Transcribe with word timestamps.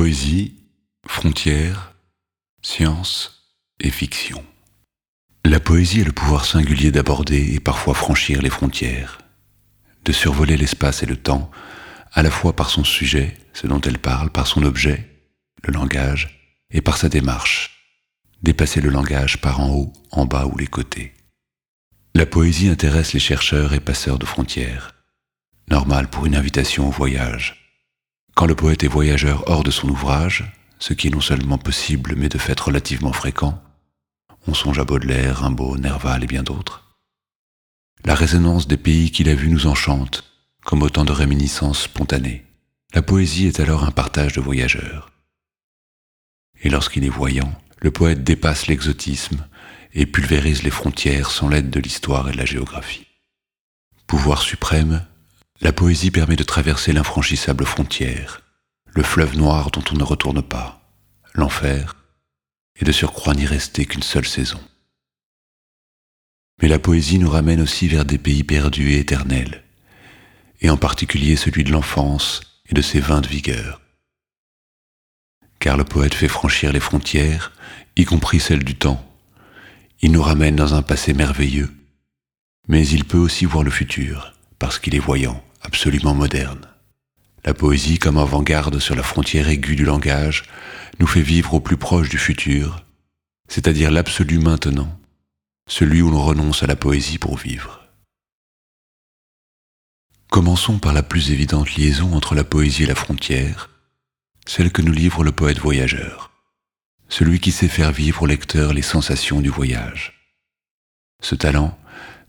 Poésie, 0.00 0.54
frontières, 1.08 1.92
science 2.62 3.50
et 3.80 3.90
fiction. 3.90 4.44
La 5.44 5.58
poésie 5.58 6.02
a 6.02 6.04
le 6.04 6.12
pouvoir 6.12 6.44
singulier 6.44 6.92
d'aborder 6.92 7.54
et 7.54 7.58
parfois 7.58 7.94
franchir 7.94 8.40
les 8.40 8.48
frontières, 8.48 9.18
de 10.04 10.12
survoler 10.12 10.56
l'espace 10.56 11.02
et 11.02 11.06
le 11.06 11.16
temps, 11.16 11.50
à 12.12 12.22
la 12.22 12.30
fois 12.30 12.54
par 12.54 12.70
son 12.70 12.84
sujet, 12.84 13.36
ce 13.52 13.66
dont 13.66 13.80
elle 13.80 13.98
parle, 13.98 14.30
par 14.30 14.46
son 14.46 14.62
objet, 14.62 15.04
le 15.64 15.72
langage, 15.72 16.54
et 16.70 16.80
par 16.80 16.96
sa 16.96 17.08
démarche, 17.08 17.84
dépasser 18.40 18.80
le 18.80 18.90
langage 18.90 19.40
par 19.40 19.58
en 19.58 19.70
haut, 19.70 19.92
en 20.12 20.26
bas 20.26 20.46
ou 20.46 20.56
les 20.56 20.68
côtés. 20.68 21.12
La 22.14 22.24
poésie 22.24 22.68
intéresse 22.68 23.14
les 23.14 23.20
chercheurs 23.20 23.74
et 23.74 23.80
passeurs 23.80 24.20
de 24.20 24.26
frontières, 24.26 24.94
normal 25.68 26.08
pour 26.08 26.24
une 26.24 26.36
invitation 26.36 26.86
au 26.86 26.92
voyage. 26.92 27.57
Quand 28.38 28.46
le 28.46 28.54
poète 28.54 28.84
est 28.84 28.86
voyageur 28.86 29.42
hors 29.48 29.64
de 29.64 29.72
son 29.72 29.88
ouvrage, 29.88 30.44
ce 30.78 30.94
qui 30.94 31.08
est 31.08 31.10
non 31.10 31.20
seulement 31.20 31.58
possible 31.58 32.14
mais 32.16 32.28
de 32.28 32.38
fait 32.38 32.60
relativement 32.60 33.12
fréquent, 33.12 33.60
on 34.46 34.54
songe 34.54 34.78
à 34.78 34.84
Baudelaire, 34.84 35.38
Rimbaud, 35.38 35.76
Nerval 35.76 36.22
et 36.22 36.28
bien 36.28 36.44
d'autres. 36.44 36.96
La 38.04 38.14
résonance 38.14 38.68
des 38.68 38.76
pays 38.76 39.10
qu'il 39.10 39.28
a 39.28 39.34
vus 39.34 39.48
nous 39.48 39.66
enchante, 39.66 40.22
comme 40.64 40.84
autant 40.84 41.04
de 41.04 41.10
réminiscences 41.10 41.82
spontanées. 41.82 42.46
La 42.94 43.02
poésie 43.02 43.48
est 43.48 43.58
alors 43.58 43.82
un 43.82 43.90
partage 43.90 44.34
de 44.34 44.40
voyageurs. 44.40 45.10
Et 46.62 46.70
lorsqu'il 46.70 47.04
est 47.04 47.08
voyant, 47.08 47.52
le 47.80 47.90
poète 47.90 48.22
dépasse 48.22 48.68
l'exotisme 48.68 49.48
et 49.94 50.06
pulvérise 50.06 50.62
les 50.62 50.70
frontières 50.70 51.32
sans 51.32 51.48
l'aide 51.48 51.70
de 51.70 51.80
l'histoire 51.80 52.28
et 52.28 52.32
de 52.32 52.38
la 52.38 52.44
géographie. 52.44 53.08
Pouvoir 54.06 54.42
suprême, 54.42 55.04
la 55.60 55.72
poésie 55.72 56.10
permet 56.10 56.36
de 56.36 56.44
traverser 56.44 56.92
l'infranchissable 56.92 57.64
frontière, 57.64 58.42
le 58.86 59.02
fleuve 59.02 59.36
noir 59.36 59.70
dont 59.70 59.82
on 59.90 59.96
ne 59.96 60.04
retourne 60.04 60.42
pas, 60.42 60.88
l'enfer, 61.34 61.96
et 62.76 62.84
de 62.84 62.92
surcroît 62.92 63.34
n'y 63.34 63.46
rester 63.46 63.84
qu'une 63.86 64.02
seule 64.02 64.26
saison. 64.26 64.60
Mais 66.62 66.68
la 66.68 66.78
poésie 66.78 67.18
nous 67.18 67.30
ramène 67.30 67.60
aussi 67.60 67.88
vers 67.88 68.04
des 68.04 68.18
pays 68.18 68.44
perdus 68.44 68.92
et 68.92 68.98
éternels, 69.00 69.64
et 70.60 70.70
en 70.70 70.76
particulier 70.76 71.36
celui 71.36 71.64
de 71.64 71.72
l'enfance 71.72 72.40
et 72.68 72.74
de 72.74 72.82
ses 72.82 73.00
vins 73.00 73.20
de 73.20 73.28
vigueur. 73.28 73.80
Car 75.58 75.76
le 75.76 75.84
poète 75.84 76.14
fait 76.14 76.28
franchir 76.28 76.72
les 76.72 76.80
frontières, 76.80 77.52
y 77.96 78.04
compris 78.04 78.38
celles 78.38 78.64
du 78.64 78.76
temps. 78.76 79.04
Il 80.02 80.12
nous 80.12 80.22
ramène 80.22 80.54
dans 80.54 80.74
un 80.74 80.82
passé 80.82 81.14
merveilleux, 81.14 81.74
mais 82.68 82.86
il 82.86 83.04
peut 83.04 83.18
aussi 83.18 83.44
voir 83.44 83.64
le 83.64 83.70
futur, 83.72 84.34
parce 84.60 84.78
qu'il 84.78 84.94
est 84.94 85.00
voyant, 85.00 85.42
absolument 85.62 86.14
moderne. 86.14 86.66
La 87.44 87.54
poésie, 87.54 87.98
comme 87.98 88.18
avant-garde 88.18 88.78
sur 88.78 88.94
la 88.94 89.02
frontière 89.02 89.48
aiguë 89.48 89.76
du 89.76 89.84
langage, 89.84 90.44
nous 90.98 91.06
fait 91.06 91.22
vivre 91.22 91.54
au 91.54 91.60
plus 91.60 91.76
proche 91.76 92.08
du 92.08 92.18
futur, 92.18 92.84
c'est-à-dire 93.48 93.90
l'absolu 93.90 94.38
maintenant, 94.38 94.98
celui 95.68 96.02
où 96.02 96.10
l'on 96.10 96.22
renonce 96.22 96.62
à 96.62 96.66
la 96.66 96.76
poésie 96.76 97.18
pour 97.18 97.36
vivre. 97.36 97.88
Commençons 100.30 100.78
par 100.78 100.92
la 100.92 101.02
plus 101.02 101.30
évidente 101.30 101.74
liaison 101.76 102.14
entre 102.14 102.34
la 102.34 102.44
poésie 102.44 102.82
et 102.82 102.86
la 102.86 102.94
frontière, 102.94 103.70
celle 104.46 104.70
que 104.70 104.82
nous 104.82 104.92
livre 104.92 105.24
le 105.24 105.32
poète 105.32 105.58
voyageur, 105.58 106.30
celui 107.08 107.40
qui 107.40 107.52
sait 107.52 107.68
faire 107.68 107.92
vivre 107.92 108.22
au 108.22 108.26
lecteur 108.26 108.74
les 108.74 108.82
sensations 108.82 109.40
du 109.40 109.48
voyage. 109.48 110.34
Ce 111.22 111.34
talent, 111.34 111.78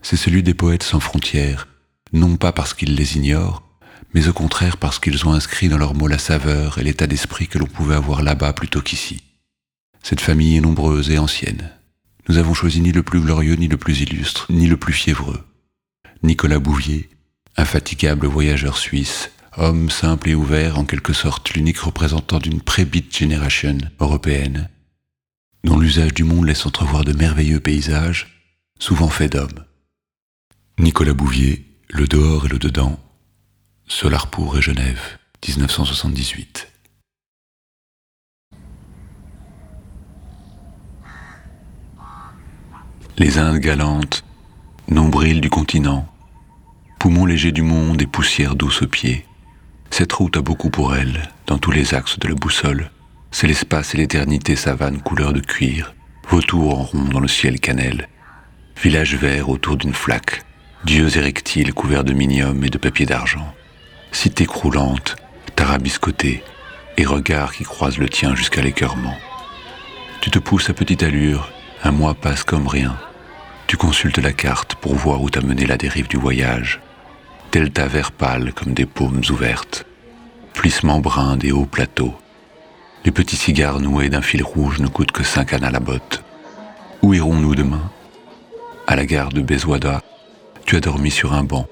c'est 0.02 0.16
celui 0.16 0.42
des 0.42 0.54
poètes 0.54 0.82
sans 0.82 1.00
frontières, 1.00 1.68
non 2.12 2.36
pas 2.36 2.52
parce 2.52 2.74
qu'ils 2.74 2.94
les 2.94 3.16
ignorent, 3.16 3.62
mais 4.14 4.28
au 4.28 4.32
contraire 4.32 4.76
parce 4.76 4.98
qu'ils 4.98 5.26
ont 5.26 5.32
inscrit 5.32 5.68
dans 5.68 5.78
leurs 5.78 5.94
mots 5.94 6.08
la 6.08 6.18
saveur 6.18 6.78
et 6.78 6.82
l'état 6.82 7.06
d'esprit 7.06 7.48
que 7.48 7.58
l'on 7.58 7.66
pouvait 7.66 7.94
avoir 7.94 8.22
là-bas 8.22 8.52
plutôt 8.52 8.80
qu'ici. 8.80 9.22
Cette 10.02 10.20
famille 10.20 10.56
est 10.56 10.60
nombreuse 10.60 11.10
et 11.10 11.18
ancienne. 11.18 11.70
Nous 12.28 12.38
avons 12.38 12.54
choisi 12.54 12.80
ni 12.80 12.92
le 12.92 13.02
plus 13.02 13.20
glorieux, 13.20 13.54
ni 13.54 13.68
le 13.68 13.76
plus 13.76 14.00
illustre, 14.00 14.46
ni 14.50 14.66
le 14.66 14.76
plus 14.76 14.92
fiévreux. 14.92 15.44
Nicolas 16.22 16.58
Bouvier, 16.58 17.08
infatigable 17.56 18.26
voyageur 18.26 18.76
suisse, 18.76 19.30
homme 19.56 19.90
simple 19.90 20.30
et 20.30 20.34
ouvert, 20.34 20.78
en 20.78 20.84
quelque 20.84 21.12
sorte 21.12 21.50
l'unique 21.50 21.80
représentant 21.80 22.38
d'une 22.38 22.60
pré-beat 22.60 23.16
generation 23.16 23.78
européenne, 23.98 24.68
dont 25.64 25.78
l'usage 25.78 26.14
du 26.14 26.24
monde 26.24 26.46
laisse 26.46 26.66
entrevoir 26.66 27.04
de 27.04 27.12
merveilleux 27.12 27.60
paysages, 27.60 28.42
souvent 28.78 29.08
faits 29.08 29.32
d'hommes. 29.32 29.64
Nicolas 30.78 31.14
Bouvier, 31.14 31.69
Le 31.92 32.06
dehors 32.06 32.46
et 32.46 32.48
le 32.48 32.60
dedans, 32.60 33.00
Solarpour 33.88 34.56
et 34.56 34.62
Genève, 34.62 35.18
1978. 35.44 36.68
Les 43.18 43.38
Indes 43.38 43.58
galantes, 43.58 44.24
nombril 44.88 45.40
du 45.40 45.50
continent, 45.50 46.06
poumons 47.00 47.26
légers 47.26 47.50
du 47.50 47.62
monde 47.62 48.00
et 48.00 48.06
poussière 48.06 48.54
douce 48.54 48.82
aux 48.82 48.86
pieds. 48.86 49.26
Cette 49.90 50.12
route 50.12 50.36
a 50.36 50.42
beaucoup 50.42 50.70
pour 50.70 50.94
elle, 50.94 51.28
dans 51.48 51.58
tous 51.58 51.72
les 51.72 51.94
axes 51.94 52.20
de 52.20 52.28
la 52.28 52.36
boussole. 52.36 52.92
C'est 53.32 53.48
l'espace 53.48 53.96
et 53.96 53.98
l'éternité 53.98 54.54
savane 54.54 55.02
couleur 55.02 55.32
de 55.32 55.40
cuir, 55.40 55.96
vautour 56.28 56.78
en 56.78 56.82
rond 56.84 57.04
dans 57.06 57.20
le 57.20 57.26
ciel 57.26 57.58
cannelle, 57.58 58.08
village 58.80 59.16
vert 59.16 59.48
autour 59.48 59.76
d'une 59.76 59.92
flaque, 59.92 60.44
dieux 60.84 61.16
érectiles 61.16 61.74
couverts 61.74 62.04
de 62.04 62.12
minium 62.12 62.64
et 62.64 62.70
de 62.70 62.78
papier 62.78 63.06
d'argent 63.06 63.54
cité 64.12 64.46
croulante, 64.46 65.16
tarabiscotée, 65.56 66.42
et 66.96 67.04
regard 67.04 67.54
qui 67.54 67.64
croise 67.64 67.98
le 67.98 68.08
tien 68.08 68.34
jusqu'à 68.34 68.62
l'écœurement. 68.62 69.16
Tu 70.20 70.30
te 70.30 70.38
pousses 70.38 70.70
à 70.70 70.74
petite 70.74 71.02
allure, 71.02 71.50
un 71.82 71.92
mois 71.92 72.14
passe 72.14 72.44
comme 72.44 72.66
rien. 72.66 72.96
Tu 73.66 73.76
consultes 73.76 74.18
la 74.18 74.32
carte 74.32 74.74
pour 74.74 74.94
voir 74.94 75.22
où 75.22 75.30
t'a 75.30 75.40
mené 75.40 75.64
la 75.64 75.76
dérive 75.76 76.08
du 76.08 76.16
voyage. 76.16 76.80
Delta 77.52 77.86
vert 77.86 78.12
pâle 78.12 78.52
comme 78.52 78.74
des 78.74 78.86
paumes 78.86 79.22
ouvertes. 79.30 79.86
Plissement 80.52 81.00
brun 81.00 81.36
des 81.36 81.52
hauts 81.52 81.66
plateaux. 81.66 82.14
Les 83.04 83.12
petits 83.12 83.36
cigares 83.36 83.80
noués 83.80 84.10
d'un 84.10 84.22
fil 84.22 84.42
rouge 84.42 84.80
ne 84.80 84.88
coûtent 84.88 85.12
que 85.12 85.24
cinq 85.24 85.52
années 85.52 85.68
à 85.68 85.70
la 85.70 85.80
botte. 85.80 86.22
Où 87.02 87.14
irons-nous 87.14 87.54
demain? 87.54 87.90
À 88.86 88.96
la 88.96 89.06
gare 89.06 89.30
de 89.30 89.40
Bezouada, 89.40 90.02
tu 90.66 90.76
as 90.76 90.80
dormi 90.80 91.10
sur 91.10 91.32
un 91.32 91.44
banc. 91.44 91.66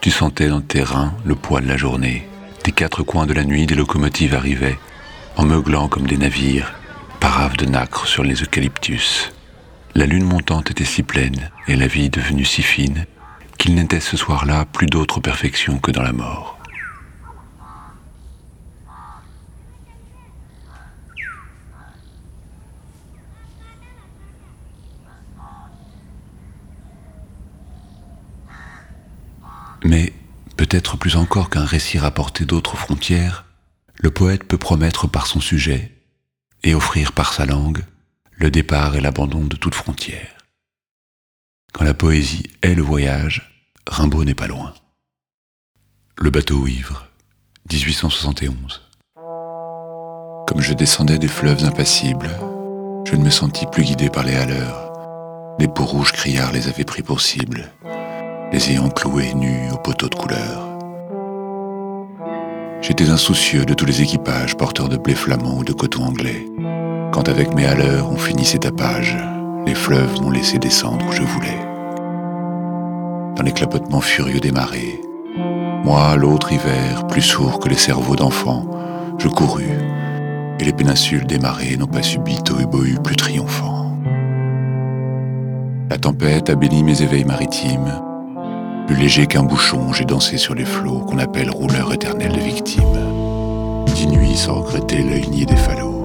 Tu 0.00 0.10
sentais 0.10 0.48
dans 0.48 0.60
tes 0.60 0.82
reins 0.82 1.14
le 1.24 1.34
poids 1.34 1.60
de 1.60 1.68
la 1.68 1.76
journée. 1.76 2.26
Des 2.64 2.72
quatre 2.72 3.02
coins 3.02 3.26
de 3.26 3.34
la 3.34 3.44
nuit, 3.44 3.66
des 3.66 3.74
locomotives 3.74 4.34
arrivaient, 4.34 4.78
en 5.36 5.44
meuglant 5.44 5.88
comme 5.88 6.06
des 6.06 6.16
navires, 6.16 6.74
paraves 7.20 7.56
de 7.56 7.66
nacre 7.66 8.06
sur 8.06 8.24
les 8.24 8.42
eucalyptus. 8.42 9.32
La 9.94 10.06
lune 10.06 10.24
montante 10.24 10.70
était 10.70 10.84
si 10.84 11.02
pleine, 11.02 11.50
et 11.68 11.76
la 11.76 11.86
vie 11.86 12.10
devenue 12.10 12.44
si 12.44 12.62
fine, 12.62 13.06
qu'il 13.58 13.74
n'était 13.74 14.00
ce 14.00 14.16
soir-là 14.16 14.64
plus 14.64 14.86
d'autre 14.86 15.20
perfection 15.20 15.78
que 15.78 15.90
dans 15.90 16.02
la 16.02 16.12
mort. 16.12 16.58
Mais, 29.84 30.12
peut-être 30.56 30.96
plus 30.96 31.16
encore 31.16 31.50
qu'un 31.50 31.64
récit 31.64 31.98
rapporté 31.98 32.44
d'autres 32.44 32.76
frontières, 32.76 33.44
le 33.96 34.10
poète 34.10 34.44
peut 34.44 34.58
promettre 34.58 35.06
par 35.06 35.26
son 35.26 35.40
sujet 35.40 35.92
et 36.62 36.74
offrir 36.74 37.12
par 37.12 37.32
sa 37.32 37.46
langue 37.46 37.84
le 38.32 38.50
départ 38.50 38.96
et 38.96 39.00
l'abandon 39.00 39.44
de 39.44 39.56
toute 39.56 39.74
frontière. 39.74 40.38
Quand 41.72 41.84
la 41.84 41.94
poésie 41.94 42.50
est 42.62 42.74
le 42.74 42.82
voyage, 42.82 43.64
Rimbaud 43.86 44.24
n'est 44.24 44.34
pas 44.34 44.46
loin. 44.46 44.74
Le 46.18 46.30
bateau 46.30 46.66
ivre, 46.66 47.06
1871. 47.70 48.82
Comme 50.46 50.60
je 50.60 50.74
descendais 50.74 51.18
des 51.18 51.28
fleuves 51.28 51.64
impassibles, 51.64 52.30
je 53.06 53.14
ne 53.16 53.24
me 53.24 53.30
sentis 53.30 53.66
plus 53.66 53.84
guidé 53.84 54.10
par 54.10 54.24
les 54.24 54.34
haleurs. 54.34 54.92
Les 55.58 55.68
peaux 55.68 55.84
rouges 55.84 56.12
criards 56.12 56.52
les 56.52 56.68
avaient 56.68 56.84
pris 56.84 57.02
pour 57.02 57.20
cible 57.20 57.70
les 58.52 58.70
ayant 58.70 58.90
cloués 58.90 59.32
nus 59.34 59.70
au 59.72 59.78
poteau 59.78 60.08
de 60.08 60.14
couleur. 60.14 60.68
J'étais 62.82 63.08
insoucieux 63.08 63.64
de 63.64 63.72
tous 63.72 63.86
les 63.86 64.02
équipages 64.02 64.56
porteurs 64.56 64.90
de 64.90 64.98
blé 64.98 65.14
flamand 65.14 65.56
ou 65.58 65.64
de 65.64 65.72
coton 65.72 66.04
anglais. 66.04 66.46
Quand 67.12 67.28
avec 67.28 67.54
mes 67.54 67.64
haleurs 67.64 68.10
on 68.10 68.16
finissait 68.16 68.58
tapage, 68.58 69.16
les 69.66 69.74
fleuves 69.74 70.20
m'ont 70.20 70.30
laissé 70.30 70.58
descendre 70.58 71.06
où 71.08 71.12
je 71.12 71.22
voulais. 71.22 71.58
Dans 73.36 73.42
les 73.42 73.52
clapotements 73.52 74.00
furieux 74.02 74.40
des 74.40 74.52
marées, 74.52 75.00
moi, 75.84 76.14
l'autre 76.16 76.52
hiver, 76.52 77.06
plus 77.08 77.22
sourd 77.22 77.58
que 77.58 77.68
les 77.68 77.76
cerveaux 77.76 78.16
d'enfants, 78.16 78.68
je 79.18 79.28
courus, 79.28 79.64
et 80.60 80.64
les 80.64 80.72
péninsules 80.72 81.26
des 81.26 81.38
marées 81.38 81.76
n'ont 81.76 81.86
pas 81.86 82.02
subi 82.02 82.40
tohu 82.42 82.66
plus 83.02 83.16
triomphant. 83.16 83.98
La 85.90 85.98
tempête 85.98 86.50
a 86.50 86.54
béni 86.54 86.84
mes 86.84 87.02
éveils 87.02 87.24
maritimes, 87.24 88.00
plus 88.92 89.00
léger 89.00 89.26
qu'un 89.26 89.42
bouchon, 89.42 89.92
j'ai 89.92 90.04
dansé 90.04 90.36
sur 90.36 90.54
les 90.54 90.64
flots 90.64 91.00
qu'on 91.00 91.18
appelle 91.18 91.50
rouleurs 91.50 91.92
éternels 91.92 92.32
de 92.32 92.40
victimes. 92.40 92.82
dix 93.86 94.06
nuits 94.06 94.36
sans 94.36 94.60
regretter 94.60 95.02
l'œil 95.02 95.28
nié 95.28 95.46
des 95.46 95.56
falots. 95.56 96.02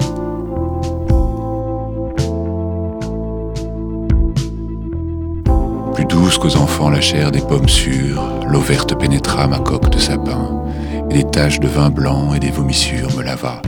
Plus 5.96 6.06
douce 6.06 6.38
qu'aux 6.38 6.56
enfants 6.56 6.90
la 6.90 7.02
chair 7.02 7.32
des 7.32 7.42
pommes 7.42 7.70
sûres, 7.70 8.24
l'eau 8.48 8.62
verte 8.62 8.98
pénétra 8.98 9.48
ma 9.48 9.60
coque 9.60 9.90
de 9.90 10.00
sapin, 10.00 10.64
et 11.10 11.14
des 11.14 11.24
taches 11.26 11.60
de 11.60 11.68
vin 11.68 11.90
blanc 11.90 12.34
et 12.34 12.40
des 12.40 12.52
vomissures 12.52 13.14
me 13.18 13.24
lava, 13.24 13.62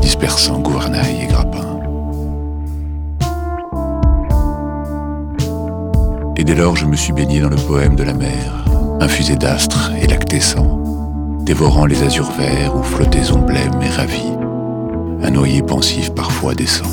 dispersant 0.00 0.60
gouvernail 0.60 1.22
et 1.22 1.26
grappin. 1.26 1.81
Et 6.42 6.44
dès 6.44 6.56
lors 6.56 6.74
je 6.74 6.86
me 6.86 6.96
suis 6.96 7.12
baigné 7.12 7.38
dans 7.38 7.50
le 7.50 7.54
poème 7.54 7.94
de 7.94 8.02
la 8.02 8.14
mer, 8.14 8.64
infusé 9.00 9.36
d'astres 9.36 9.92
et 10.02 10.08
lactescents, 10.08 11.38
dévorant 11.44 11.86
les 11.86 12.02
azurs 12.02 12.32
verts 12.32 12.74
où 12.74 12.82
flottaison 12.82 13.38
blême 13.38 13.80
et 13.80 13.88
ravie, 13.88 14.34
un 15.22 15.30
noyer 15.30 15.62
pensif 15.62 16.12
parfois 16.12 16.56
descend. 16.56 16.90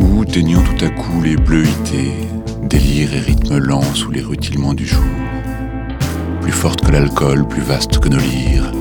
Où 0.00 0.24
teignant 0.24 0.64
tout 0.64 0.84
à 0.84 0.88
coup 0.88 1.22
les 1.22 1.36
bleuités, 1.36 2.14
délire 2.64 3.14
et 3.14 3.20
rythme 3.20 3.58
lent 3.58 3.94
sous 3.94 4.10
les 4.10 4.22
rutilements 4.22 4.74
du 4.74 4.88
jour, 4.88 5.04
plus 6.40 6.50
forte 6.50 6.80
que 6.84 6.90
l'alcool, 6.90 7.46
plus 7.46 7.62
vaste 7.62 8.00
que 8.00 8.08
nos 8.08 8.18
lyres, 8.18 8.72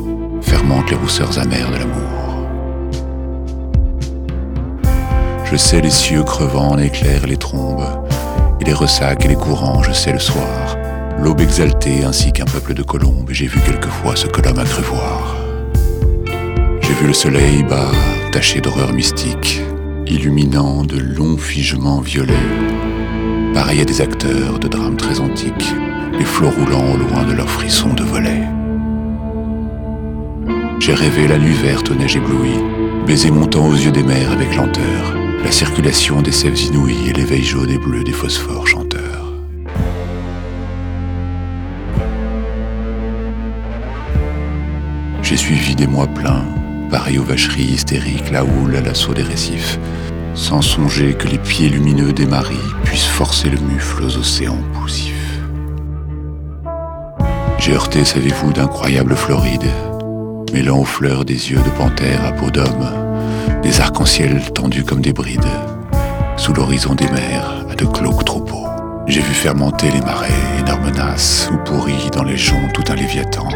fermente 0.42 0.90
les 0.90 0.98
rousseurs 0.98 1.38
amères 1.38 1.70
de 1.70 1.78
l'amour. 1.78 2.21
Je 5.52 5.58
sais 5.58 5.82
les 5.82 5.90
cieux 5.90 6.24
crevant 6.24 6.70
en 6.70 6.78
éclairs 6.78 7.28
les 7.28 7.36
trombes, 7.36 7.84
et 8.62 8.64
les 8.64 8.74
ressacs 8.74 9.26
et 9.26 9.28
les 9.28 9.36
courants, 9.36 9.84
je 9.84 9.92
sais 9.92 10.14
le 10.14 10.20
soir, 10.20 10.78
l'aube 11.22 11.42
exaltée 11.42 12.06
ainsi 12.06 12.32
qu'un 12.32 12.46
peuple 12.46 12.74
de 12.74 12.84
colombes, 12.84 13.30
et 13.30 13.34
j'ai 13.34 13.48
vu 13.48 13.60
quelquefois 13.60 14.16
ce 14.16 14.28
que 14.28 14.42
l'homme 14.42 14.60
a 14.60 14.64
cru 14.64 14.82
voir. 14.84 15.36
J'ai 16.80 16.94
vu 16.94 17.06
le 17.06 17.14
soleil 17.14 17.64
bas, 17.64 17.92
taché 18.32 18.62
d'horreur 18.62 18.94
mystique, 18.94 19.62
illuminant 20.08 20.86
de 20.86 20.98
longs 20.98 21.38
figements 21.38 22.00
violets, 22.00 22.48
pareil 23.54 23.82
à 23.82 23.86
des 23.86 24.00
acteurs 24.00 24.58
de 24.58 24.70
drames 24.70 24.96
très 24.96 25.20
antiques, 25.20 25.76
les 26.18 26.24
flots 26.24 26.52
roulant 26.52 26.94
au 26.94 26.98
loin 26.98 27.24
de 27.26 27.34
leurs 27.34 27.50
frissons 27.50 27.94
de 27.94 28.04
volets. 28.04 28.48
J'ai 30.80 30.94
rêvé 30.94 31.28
la 31.28 31.38
nuit 31.38 31.56
verte 31.62 31.92
aux 31.92 31.96
neiges 31.96 32.16
éblouies, 32.16 32.64
baiser 33.06 33.32
montant 33.32 33.68
aux 33.68 33.76
yeux 33.76 33.92
des 33.92 34.04
mers 34.04 34.32
avec 34.32 34.56
lenteur, 34.56 35.21
la 35.44 35.52
circulation 35.52 36.22
des 36.22 36.32
sèves 36.32 36.60
inouïes 36.60 37.10
et 37.10 37.14
l'éveil 37.14 37.44
jaune 37.44 37.70
et 37.70 37.78
bleu 37.78 38.04
des 38.04 38.12
phosphores 38.12 38.68
chanteurs. 38.68 39.34
J'ai 45.24 45.38
suivi 45.38 45.76
des 45.76 45.88
mois 45.88 46.08
pleins, 46.08 46.46
pareil 46.90 47.18
aux 47.18 47.24
vacheries 47.24 47.64
hystériques, 47.64 48.32
la 48.32 48.44
houle 48.44 48.76
à 48.76 48.82
l'assaut 48.82 49.14
des 49.14 49.24
récifs, 49.24 49.80
sans 50.34 50.62
songer 50.62 51.14
que 51.14 51.28
les 51.28 51.38
pieds 51.38 51.70
lumineux 51.70 52.14
des 52.14 52.26
maris 52.26 52.56
puissent 52.84 53.06
forcer 53.06 53.50
le 53.50 53.60
mufle 53.60 54.04
aux 54.04 54.18
océans 54.18 54.62
poussifs. 54.74 55.40
J'ai 57.60 57.74
heurté, 57.74 58.04
savez-vous, 58.04 58.54
d'incroyables 58.54 59.16
Florides, 59.16 59.72
mêlant 60.54 60.80
aux 60.80 60.86
fleurs 60.86 61.26
des 61.26 61.52
yeux 61.52 61.62
de 61.64 61.70
panthère 61.78 62.26
à 62.26 62.32
peau 62.32 62.50
d'homme, 62.50 63.11
des 63.64 63.80
arcs-en-ciel 63.80 64.42
tendus 64.54 64.84
comme 64.84 65.02
des 65.02 65.14
brides, 65.14 65.42
sous 66.38 66.54
l'horizon 66.54 66.96
des 66.96 67.06
mers 67.06 67.66
à 67.72 67.76
de 67.76 67.86
glauques 67.86 68.26
troupeaux. 68.26 68.68
J'ai 69.08 69.22
vu 69.22 69.34
fermenter 69.34 69.92
les 69.92 70.02
marais, 70.02 70.30
énormes 70.60 70.92
nasses, 70.92 71.50
ou 71.52 71.58
pourris 71.58 72.10
dans 72.14 72.24
les 72.24 72.38
joncs 72.38 72.72
tout 72.74 72.84
un 72.90 72.96
léviathan. 72.96 73.48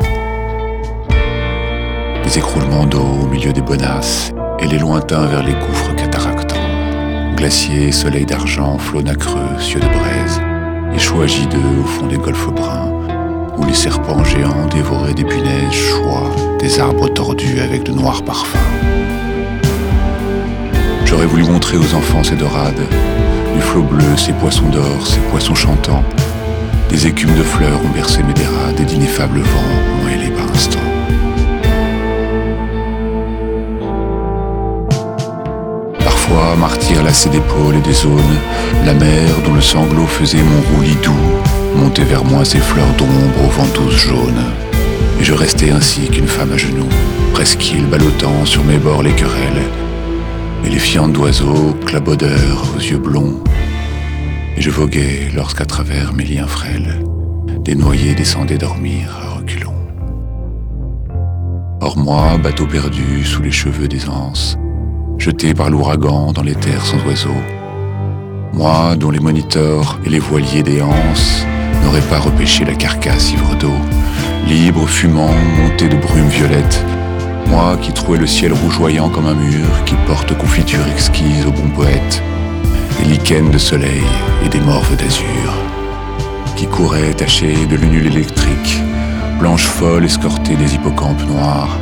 Des 2.23 2.37
écroulements 2.37 2.85
d'eau 2.85 3.05
au 3.23 3.27
milieu 3.27 3.53
des 3.53 3.61
bonasses, 3.61 4.33
et 4.59 4.67
les 4.67 4.79
lointains 4.79 5.27
vers 5.27 5.43
les 5.43 5.53
gouffres 5.53 5.95
cataractants. 5.95 6.55
Glaciers, 7.35 7.91
soleil 7.91 8.25
d'argent, 8.25 8.77
flots 8.77 9.01
nacreux, 9.01 9.59
cieux 9.59 9.79
de 9.79 9.87
braise, 9.87 10.41
et 10.93 10.99
choix 10.99 11.27
gideux 11.27 11.57
au 11.83 11.87
fond 11.87 12.07
des 12.07 12.17
golfes 12.17 12.49
bruns, 12.49 12.91
où 13.57 13.65
les 13.65 13.73
serpents 13.73 14.23
géants 14.23 14.67
dévoraient 14.73 15.13
des 15.13 15.25
punaises 15.25 15.71
choix, 15.71 16.31
des 16.59 16.79
arbres 16.79 17.07
tordus 17.09 17.59
avec 17.59 17.83
de 17.83 17.91
noirs 17.91 18.23
parfums. 18.23 18.57
J'aurais 21.15 21.27
voulu 21.27 21.43
montrer 21.43 21.77
aux 21.77 21.95
enfants 21.95 22.25
ces 22.25 22.35
dorades, 22.35 22.89
du 23.55 23.61
flot 23.61 23.83
bleu, 23.83 24.17
ces 24.17 24.33
poissons 24.33 24.67
d'or, 24.67 25.07
ces 25.07 25.21
poissons 25.31 25.55
chantants. 25.55 26.03
Des 26.89 27.07
écumes 27.07 27.33
de 27.35 27.41
fleurs 27.41 27.79
ont 27.85 27.95
bercé 27.95 28.21
mes 28.21 28.33
dérades, 28.33 28.77
et 28.81 28.83
d'ineffables 28.83 29.39
vents 29.39 30.03
ont 30.03 30.09
hélé 30.09 30.29
par 30.31 30.51
instants. 30.51 30.77
Parfois, 35.99 36.57
martyr 36.57 37.01
lassé 37.01 37.29
d'épaules 37.29 37.77
et 37.77 37.87
des 37.87 37.93
zones, 37.93 38.19
la 38.85 38.93
mer 38.93 39.29
dont 39.45 39.53
le 39.53 39.61
sanglot 39.61 40.07
faisait 40.07 40.43
mon 40.43 40.75
roulis 40.75 40.97
doux, 41.01 41.81
montait 41.81 42.03
vers 42.03 42.25
moi 42.25 42.43
ses 42.43 42.59
fleurs 42.59 42.93
d'ombre 42.97 43.45
aux 43.45 43.61
ventouses 43.61 43.95
jaunes. 43.95 44.43
Et 45.21 45.23
je 45.23 45.31
restais 45.33 45.71
ainsi 45.71 46.09
qu'une 46.09 46.27
femme 46.27 46.51
à 46.51 46.57
genoux, 46.57 46.89
presqu'île 47.31 47.85
ballottant 47.85 48.43
sur 48.43 48.65
mes 48.65 48.77
bords 48.77 49.01
les 49.01 49.13
querelles, 49.13 49.63
et 50.65 50.69
les 50.69 50.79
fientes 50.79 51.13
d'oiseaux 51.13 51.73
clabaudeurs 51.85 52.65
aux 52.75 52.79
yeux 52.79 52.97
blonds. 52.97 53.39
Et 54.57 54.61
je 54.61 54.69
voguais 54.69 55.29
lorsqu'à 55.35 55.65
travers 55.65 56.13
mes 56.13 56.23
liens 56.23 56.47
frêles, 56.47 57.03
des 57.59 57.75
noyés 57.75 58.15
descendaient 58.15 58.57
dormir 58.57 59.15
à 59.21 59.37
reculons. 59.37 59.73
Or 61.81 61.97
moi, 61.97 62.37
bateau 62.41 62.65
perdu 62.65 63.23
sous 63.23 63.41
les 63.41 63.51
cheveux 63.51 63.87
des 63.87 64.09
anses, 64.09 64.57
jeté 65.17 65.53
par 65.53 65.69
l'ouragan 65.69 66.31
dans 66.33 66.43
les 66.43 66.55
terres 66.55 66.85
sans 66.85 67.03
oiseaux, 67.05 67.43
moi 68.53 68.95
dont 68.95 69.11
les 69.11 69.19
moniteurs 69.19 69.99
et 70.05 70.09
les 70.09 70.19
voiliers 70.19 70.63
des 70.63 70.81
anses 70.81 71.45
n'auraient 71.83 72.09
pas 72.09 72.19
repêché 72.19 72.65
la 72.65 72.75
carcasse 72.75 73.31
ivre 73.31 73.55
d'eau, 73.55 73.77
libre, 74.47 74.87
fumant, 74.87 75.33
monté 75.57 75.87
de 75.87 75.97
brume 75.97 76.29
violette, 76.29 76.83
moi 77.47 77.77
qui 77.81 77.91
trouvais 77.91 78.17
le 78.17 78.27
ciel 78.27 78.53
rougeoyant 78.53 79.09
comme 79.09 79.27
un 79.27 79.35
mur, 79.35 79.67
qui 79.85 79.95
porte 80.07 80.37
confiture 80.37 80.87
exquise 80.87 81.45
au 81.45 81.51
bon 81.51 81.69
poète, 81.69 82.21
des 82.99 83.05
lichens 83.05 83.51
de 83.51 83.57
soleil 83.57 84.03
et 84.43 84.49
des 84.49 84.59
morves 84.59 84.95
d'azur, 84.95 85.53
qui 86.55 86.67
courait 86.67 87.13
taché 87.13 87.65
de 87.65 87.75
lunule 87.75 88.07
électrique, 88.07 88.81
blanche 89.39 89.65
folle 89.65 90.05
escortée 90.05 90.55
des 90.55 90.75
hippocampes 90.75 91.25
noirs, 91.27 91.77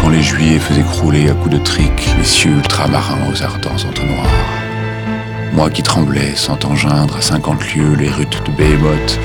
quand 0.00 0.08
les 0.08 0.22
juillet 0.22 0.58
faisaient 0.58 0.82
crouler 0.82 1.30
à 1.30 1.34
coups 1.34 1.56
de 1.56 1.62
trique 1.62 2.08
les 2.18 2.24
cieux 2.24 2.52
ultramarins 2.52 3.30
aux 3.30 3.42
ardents 3.42 3.88
entonnoirs. 3.88 4.26
Moi 5.52 5.70
qui 5.70 5.82
tremblais, 5.82 6.34
sans 6.36 6.58
engeindre 6.64 7.16
à 7.16 7.22
cinquante 7.22 7.74
lieues 7.74 7.94
les 7.94 8.08
rutes 8.08 8.42
de 8.46 8.52
Behemoth 8.52 9.18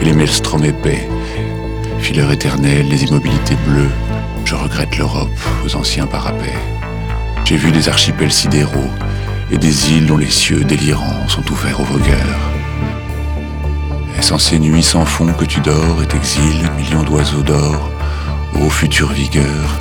et 0.00 0.04
les 0.04 0.12
maelstroms 0.12 0.64
épais, 0.64 1.08
fileurs 1.98 2.30
éternels, 2.32 2.88
les 2.88 3.04
immobilités 3.04 3.56
bleues, 3.66 3.90
je 4.44 4.54
regrette 4.54 4.96
l'Europe 4.96 5.28
aux 5.64 5.76
anciens 5.76 6.06
parapets. 6.06 6.58
J'ai 7.44 7.56
vu 7.56 7.72
des 7.72 7.88
archipels 7.88 8.32
sidéraux 8.32 8.90
et 9.50 9.58
des 9.58 9.92
îles 9.92 10.06
dont 10.06 10.16
les 10.16 10.30
cieux 10.30 10.64
délirants 10.64 11.28
sont 11.28 11.48
ouverts 11.50 11.80
aux 11.80 11.84
vogueurs. 11.84 12.40
Est-ce 14.18 14.32
en 14.32 14.38
ces 14.38 14.58
nuits 14.58 14.82
sans 14.82 15.04
fond 15.04 15.32
que 15.32 15.44
tu 15.44 15.60
dors 15.60 16.02
et 16.02 16.06
t'exiles, 16.06 16.70
millions 16.76 17.02
d'oiseaux 17.02 17.42
d'or, 17.42 17.90
ô 18.54 18.68
future 18.68 19.12
vigueur 19.12 19.80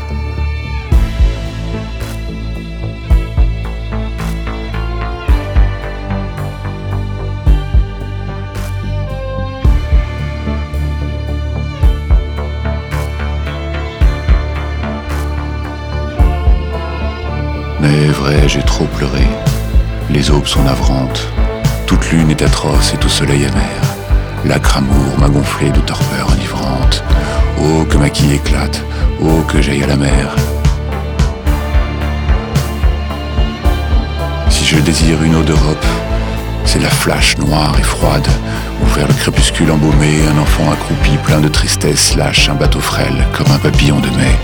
Mais 17.81 18.07
vrai, 18.07 18.47
j'ai 18.47 18.61
trop 18.61 18.85
pleuré. 18.85 19.25
Les 20.09 20.31
aubes 20.31 20.47
sont 20.47 20.63
navrantes. 20.63 21.27
Toute 21.85 22.11
lune 22.11 22.29
est 22.29 22.41
atroce 22.41 22.93
et 22.93 22.97
tout 22.97 23.09
soleil 23.09 23.45
amer. 23.45 23.81
L'acre 24.45 24.77
amour 24.77 25.17
m'a 25.17 25.29
gonflé 25.29 25.69
de 25.69 25.79
torpeur 25.79 26.29
enivrante. 26.31 27.03
Oh, 27.61 27.85
que 27.85 27.97
ma 27.97 28.09
quille 28.09 28.33
éclate. 28.33 28.83
Oh, 29.21 29.41
que 29.47 29.61
j'aille 29.61 29.83
à 29.83 29.87
la 29.87 29.95
mer. 29.95 30.35
Si 34.49 34.65
je 34.65 34.77
désire 34.79 35.23
une 35.23 35.35
eau 35.35 35.43
d'Europe, 35.43 35.85
c'est 36.65 36.79
la 36.79 36.89
flash 36.89 37.37
noire 37.37 37.75
et 37.79 37.83
froide, 37.83 38.27
où 38.81 38.85
vers 38.95 39.07
le 39.07 39.13
crépuscule 39.13 39.71
embaumé, 39.71 40.19
un 40.27 40.39
enfant 40.39 40.71
accroupi 40.71 41.17
plein 41.23 41.39
de 41.39 41.47
tristesse 41.47 42.15
lâche 42.15 42.49
un 42.49 42.55
bateau 42.55 42.79
frêle 42.79 43.25
comme 43.33 43.51
un 43.51 43.57
papillon 43.57 43.99
de 43.99 44.09
mai. 44.09 44.37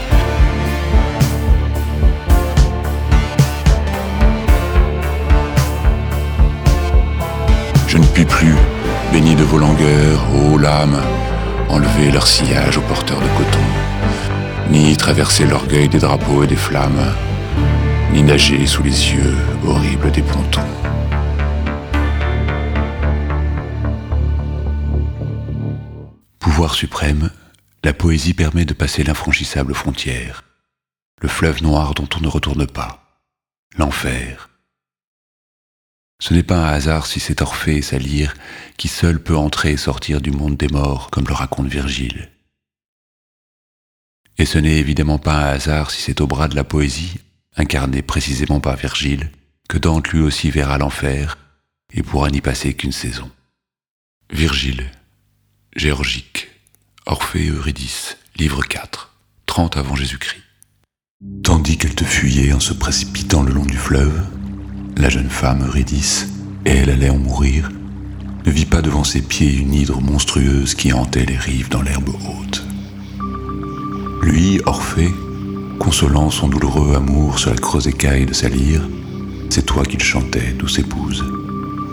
Je 7.95 8.01
ne 8.01 8.07
puis 8.07 8.25
plus, 8.25 8.55
baigné 9.13 9.35
de 9.35 9.43
vos 9.43 9.57
langueurs, 9.57 10.21
ô 10.35 10.57
lame, 10.57 11.01
enlever 11.69 12.11
leur 12.11 12.27
sillage 12.27 12.77
aux 12.77 12.81
porteurs 12.81 13.21
de 13.21 13.27
coton, 13.37 13.63
ni 14.69 14.97
traverser 14.97 15.45
l'orgueil 15.45 15.87
des 15.87 15.99
drapeaux 15.99 16.43
et 16.43 16.47
des 16.47 16.57
flammes, 16.57 17.15
ni 18.11 18.21
nager 18.21 18.67
sous 18.67 18.83
les 18.83 19.13
yeux 19.13 19.37
horribles 19.65 20.11
des 20.11 20.23
pontons. 20.23 20.59
Pouvoir 26.39 26.73
suprême, 26.73 27.29
la 27.85 27.93
poésie 27.93 28.33
permet 28.33 28.65
de 28.65 28.73
passer 28.73 29.03
l'infranchissable 29.03 29.73
frontière, 29.73 30.43
le 31.21 31.29
fleuve 31.29 31.63
noir 31.63 31.93
dont 31.93 32.09
on 32.17 32.19
ne 32.19 32.27
retourne 32.27 32.67
pas, 32.67 33.05
l'enfer. 33.77 34.49
Ce 36.19 36.33
n'est 36.33 36.43
pas 36.43 36.57
un 36.57 36.73
hasard 36.73 37.05
si 37.05 37.19
c'est 37.19 37.41
Orphée 37.41 37.77
et 37.77 37.81
sa 37.81 37.97
lyre 37.97 38.33
qui 38.77 38.87
seul 38.87 39.21
peut 39.21 39.35
entrer 39.35 39.71
et 39.71 39.77
sortir 39.77 40.21
du 40.21 40.31
monde 40.31 40.57
des 40.57 40.69
morts, 40.69 41.09
comme 41.11 41.27
le 41.27 41.33
raconte 41.33 41.67
Virgile. 41.67 42.29
Et 44.37 44.45
ce 44.45 44.57
n'est 44.57 44.77
évidemment 44.77 45.19
pas 45.19 45.35
un 45.35 45.53
hasard 45.53 45.91
si 45.91 46.01
c'est 46.01 46.21
au 46.21 46.27
bras 46.27 46.47
de 46.47 46.55
la 46.55 46.63
poésie, 46.63 47.15
incarné 47.55 48.01
précisément 48.01 48.59
par 48.59 48.75
Virgile, 48.75 49.31
que 49.69 49.77
Dante 49.77 50.09
lui 50.09 50.21
aussi 50.21 50.51
verra 50.51 50.77
l'enfer 50.77 51.37
et 51.93 52.03
pourra 52.03 52.29
n'y 52.29 52.41
passer 52.41 52.73
qu'une 52.73 52.91
saison. 52.91 53.29
Virgile, 54.31 54.91
Géorgique, 55.75 56.49
Orphée 57.05 57.49
Eurydice, 57.49 58.17
livre 58.37 58.63
4, 58.63 59.13
30 59.45 59.77
avant 59.77 59.95
Jésus-Christ. 59.95 60.41
Tandis 61.43 61.77
qu'elle 61.77 61.95
te 61.95 62.03
fuyait 62.03 62.53
en 62.53 62.59
se 62.59 62.73
précipitant 62.73 63.43
le 63.43 63.53
long 63.53 63.65
du 63.65 63.77
fleuve, 63.77 64.25
la 64.97 65.09
jeune 65.09 65.29
femme 65.29 65.65
Eurydice, 65.65 66.27
et 66.65 66.71
elle 66.71 66.89
allait 66.89 67.09
en 67.09 67.17
mourir, 67.17 67.69
ne 68.45 68.51
vit 68.51 68.65
pas 68.65 68.81
devant 68.81 69.03
ses 69.03 69.21
pieds 69.21 69.53
une 69.53 69.73
hydre 69.73 70.01
monstrueuse 70.01 70.75
qui 70.75 70.93
hantait 70.93 71.25
les 71.25 71.37
rives 71.37 71.69
dans 71.69 71.81
l'herbe 71.81 72.09
haute. 72.09 72.65
Lui, 74.21 74.61
Orphée, 74.65 75.13
consolant 75.79 76.29
son 76.29 76.47
douloureux 76.47 76.95
amour 76.95 77.39
sur 77.39 77.51
la 77.51 77.57
creuse 77.57 77.87
écaille 77.87 78.25
de 78.25 78.33
sa 78.33 78.49
lyre, 78.49 78.81
c'est 79.49 79.65
toi 79.65 79.83
qu'il 79.83 80.01
chantait, 80.01 80.53
douce 80.57 80.79
épouse, 80.79 81.23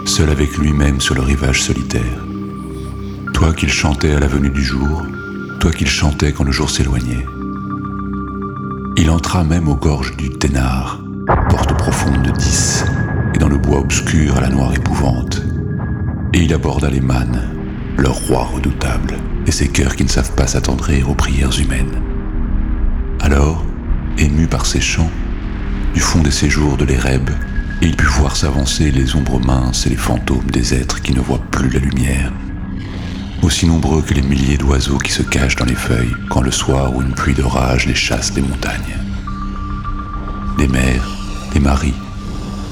seul 0.04 0.30
avec 0.30 0.56
lui-même 0.56 1.00
sur 1.00 1.14
le 1.14 1.22
rivage 1.22 1.62
solitaire. 1.62 2.24
Toi 3.34 3.52
qu'il 3.52 3.70
chantait 3.70 4.12
à 4.12 4.20
la 4.20 4.26
venue 4.26 4.50
du 4.50 4.62
jour, 4.62 5.02
toi 5.60 5.72
qu'il 5.72 5.88
chantait 5.88 6.32
quand 6.32 6.44
le 6.44 6.52
jour 6.52 6.70
s'éloignait. 6.70 7.26
Il 8.96 9.10
entra 9.10 9.44
même 9.44 9.68
aux 9.68 9.76
gorges 9.76 10.16
du 10.16 10.30
Ténard, 10.30 11.00
porte 11.48 11.74
profonde 11.76 12.22
de 12.22 12.30
dix, 12.30 12.84
et 13.34 13.38
dans 13.38 13.48
le 13.48 13.58
bois 13.58 13.80
obscur 13.80 14.36
à 14.36 14.40
la 14.40 14.48
noire 14.48 14.74
épouvante. 14.74 15.42
Et 16.34 16.42
il 16.42 16.54
aborda 16.54 16.90
les 16.90 17.00
mânes, 17.00 17.42
leur 17.98 18.14
roi 18.14 18.44
redoutable, 18.44 19.14
et 19.46 19.50
ces 19.50 19.68
cœurs 19.68 19.96
qui 19.96 20.04
ne 20.04 20.08
savent 20.08 20.34
pas 20.34 20.46
s'attendrir 20.46 21.10
aux 21.10 21.14
prières 21.14 21.58
humaines. 21.58 22.00
Alors, 23.20 23.64
ému 24.18 24.46
par 24.46 24.66
ces 24.66 24.80
chants, 24.80 25.10
du 25.94 26.00
fond 26.00 26.22
des 26.22 26.30
séjours 26.30 26.76
de 26.76 26.84
l'Érèbe, 26.84 27.30
il 27.80 27.96
put 27.96 28.06
voir 28.06 28.36
s'avancer 28.36 28.90
les 28.90 29.16
ombres 29.16 29.40
minces 29.40 29.86
et 29.86 29.90
les 29.90 29.96
fantômes 29.96 30.50
des 30.50 30.74
êtres 30.74 31.02
qui 31.02 31.12
ne 31.12 31.20
voient 31.20 31.42
plus 31.50 31.68
la 31.68 31.80
lumière, 31.80 32.32
aussi 33.42 33.66
nombreux 33.66 34.02
que 34.02 34.14
les 34.14 34.22
milliers 34.22 34.56
d'oiseaux 34.56 34.98
qui 34.98 35.12
se 35.12 35.22
cachent 35.22 35.56
dans 35.56 35.64
les 35.64 35.74
feuilles 35.74 36.14
quand 36.30 36.42
le 36.42 36.52
soir 36.52 36.94
ou 36.94 37.02
une 37.02 37.14
pluie 37.14 37.34
d'orage 37.34 37.86
les 37.86 37.94
chasse 37.94 38.32
des 38.32 38.40
montagnes. 38.40 38.96
Des 40.58 40.68
mères, 40.68 41.21
des 41.52 41.60
maris, 41.60 41.94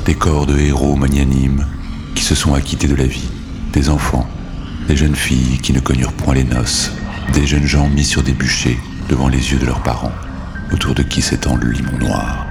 des 0.07 0.15
corps 0.15 0.47
de 0.47 0.59
héros 0.59 0.97
magnanimes 0.97 1.67
qui 2.15 2.25
se 2.25 2.35
sont 2.35 2.55
acquittés 2.55 2.89
de 2.89 2.95
la 2.95 3.05
vie, 3.05 3.29
des 3.73 3.91
enfants, 3.91 4.29
des 4.89 4.97
jeunes 4.97 5.15
filles 5.15 5.59
qui 5.63 5.73
ne 5.73 5.81
connurent 5.81 6.13
point 6.13 6.35
les 6.35 6.45
noces, 6.45 6.93
des 7.35 7.47
jeunes 7.47 7.67
gens 7.67 7.89
mis 7.89 8.05
sur 8.05 8.23
des 8.23 8.33
bûchers 8.33 8.79
devant 9.09 9.29
les 9.29 9.53
yeux 9.53 9.59
de 9.59 9.67
leurs 9.67 9.83
parents, 9.83 10.13
autour 10.73 10.95
de 10.95 11.03
qui 11.03 11.21
s'étend 11.21 11.57
le 11.57 11.71
limon 11.71 11.99
noir. 11.99 12.47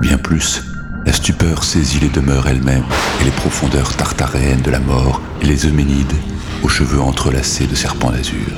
Bien 0.00 0.18
plus, 0.18 0.62
la 1.04 1.12
stupeur 1.12 1.64
saisit 1.64 2.00
les 2.00 2.08
demeures 2.08 2.48
elles-mêmes 2.48 2.84
et 3.20 3.24
les 3.24 3.30
profondeurs 3.30 3.94
tartaréennes 3.96 4.62
de 4.62 4.70
la 4.70 4.80
mort 4.80 5.20
et 5.42 5.46
les 5.46 5.66
euménides 5.66 6.14
aux 6.62 6.68
cheveux 6.68 7.00
entrelacés 7.00 7.66
de 7.66 7.74
serpents 7.74 8.10
d'azur. 8.10 8.52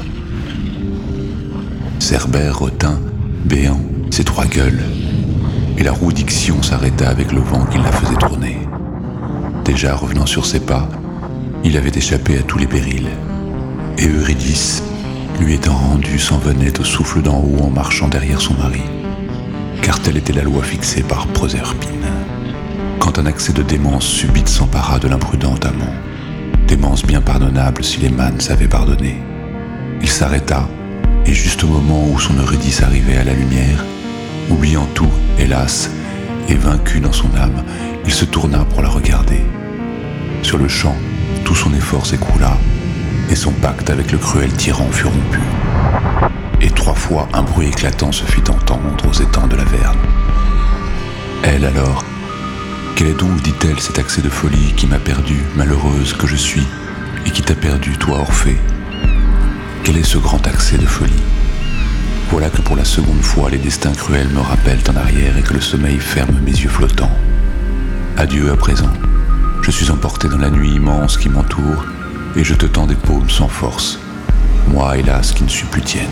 Cerbère 1.98 2.58
retint, 2.58 3.00
béant, 3.44 3.80
ses 4.10 4.24
trois 4.24 4.46
gueules, 4.46 4.82
et 5.76 5.82
la 5.82 5.92
roue 5.92 6.12
d'Ixion 6.12 6.62
s'arrêta 6.62 7.08
avec 7.08 7.32
le 7.32 7.40
vent 7.40 7.64
qui 7.66 7.78
la 7.78 7.90
faisait 7.92 8.16
tourner. 8.16 8.58
Déjà 9.64 9.94
revenant 9.94 10.26
sur 10.26 10.46
ses 10.46 10.60
pas, 10.60 10.88
il 11.64 11.76
avait 11.76 11.96
échappé 11.96 12.38
à 12.38 12.42
tous 12.42 12.58
les 12.58 12.66
périls, 12.66 13.08
et 13.98 14.06
Eurydice, 14.06 14.82
lui 15.40 15.54
étant 15.54 15.74
rendue, 15.74 16.18
s'en 16.18 16.38
venait 16.38 16.78
au 16.78 16.84
souffle 16.84 17.22
d'en 17.22 17.38
haut 17.38 17.62
en 17.62 17.70
marchant 17.70 18.08
derrière 18.08 18.40
son 18.40 18.54
mari, 18.54 18.82
car 19.82 20.00
telle 20.00 20.16
était 20.16 20.32
la 20.32 20.42
loi 20.42 20.62
fixée 20.62 21.02
par 21.02 21.26
Proserpine. 21.28 21.90
Quand 22.98 23.18
un 23.18 23.26
accès 23.26 23.52
de 23.52 23.62
démence 23.62 24.04
subite 24.04 24.48
s'empara 24.48 24.98
de 24.98 25.08
l'imprudent 25.08 25.54
amant, 25.62 25.94
démence 26.68 27.04
bien 27.04 27.20
pardonnable 27.20 27.84
si 27.84 28.00
les 28.00 28.10
mânes 28.10 28.40
savaient 28.40 28.68
pardonner. 28.68 29.16
Il 30.02 30.08
s'arrêta, 30.08 30.68
et 31.26 31.32
juste 31.32 31.64
au 31.64 31.68
moment 31.68 32.06
où 32.12 32.18
son 32.20 32.34
Eurydice 32.34 32.82
arrivait 32.82 33.16
à 33.16 33.24
la 33.24 33.32
lumière, 33.32 33.84
oubliant 34.50 34.86
tout, 34.94 35.10
hélas, 35.38 35.90
et 36.48 36.54
vaincu 36.54 37.00
dans 37.00 37.12
son 37.12 37.34
âme, 37.36 37.64
il 38.04 38.12
se 38.12 38.24
tourna 38.24 38.64
pour 38.64 38.82
la 38.82 38.88
regarder. 38.88 39.40
Sur 40.42 40.58
le 40.58 40.68
champ, 40.68 40.96
tout 41.44 41.54
son 41.54 41.72
effort 41.74 42.06
s'écroula, 42.06 42.56
et 43.30 43.36
son 43.36 43.52
pacte 43.52 43.90
avec 43.90 44.12
le 44.12 44.18
cruel 44.18 44.52
tyran 44.52 44.88
fut 44.90 45.06
rompu. 45.06 45.40
Et 46.60 46.70
trois 46.70 46.94
fois 46.94 47.28
un 47.32 47.42
bruit 47.42 47.68
éclatant 47.68 48.12
se 48.12 48.24
fit 48.24 48.42
entendre 48.50 49.08
aux 49.08 49.12
étangs 49.12 49.46
de 49.46 49.56
la 49.56 49.64
Verne. 49.64 49.98
Elle 51.42 51.64
alors, 51.64 52.04
quel 52.96 53.08
est 53.08 53.18
donc, 53.18 53.42
dit-elle, 53.42 53.80
cet 53.80 53.98
accès 53.98 54.22
de 54.22 54.28
folie 54.28 54.72
qui 54.76 54.86
m'a 54.86 54.98
perdu, 54.98 55.42
malheureuse 55.56 56.12
que 56.12 56.26
je 56.26 56.36
suis, 56.36 56.66
et 57.26 57.30
qui 57.30 57.42
t'a 57.42 57.54
perdu, 57.54 57.98
toi, 57.98 58.18
Orphée? 58.20 58.58
Quel 59.82 59.96
est 59.96 60.04
ce 60.04 60.18
grand 60.18 60.46
accès 60.46 60.78
de 60.78 60.86
folie? 60.86 61.12
Voilà 62.34 62.50
que 62.50 62.62
pour 62.62 62.74
la 62.74 62.84
seconde 62.84 63.22
fois 63.22 63.48
les 63.48 63.58
destins 63.58 63.92
cruels 63.92 64.28
me 64.30 64.40
rappellent 64.40 64.82
en 64.90 64.96
arrière 64.96 65.38
et 65.38 65.42
que 65.42 65.54
le 65.54 65.60
sommeil 65.60 66.00
ferme 66.00 66.40
mes 66.44 66.50
yeux 66.50 66.68
flottants. 66.68 67.16
Adieu 68.16 68.50
à 68.50 68.56
présent. 68.56 68.92
Je 69.62 69.70
suis 69.70 69.88
emporté 69.88 70.28
dans 70.28 70.38
la 70.38 70.50
nuit 70.50 70.74
immense 70.74 71.16
qui 71.16 71.28
m'entoure, 71.28 71.86
et 72.34 72.42
je 72.42 72.54
te 72.54 72.66
tends 72.66 72.88
des 72.88 72.96
paumes 72.96 73.30
sans 73.30 73.46
force. 73.46 74.00
Moi, 74.66 74.98
hélas, 74.98 75.30
qui 75.30 75.44
ne 75.44 75.48
suis 75.48 75.68
plus 75.68 75.82
tienne. 75.82 76.10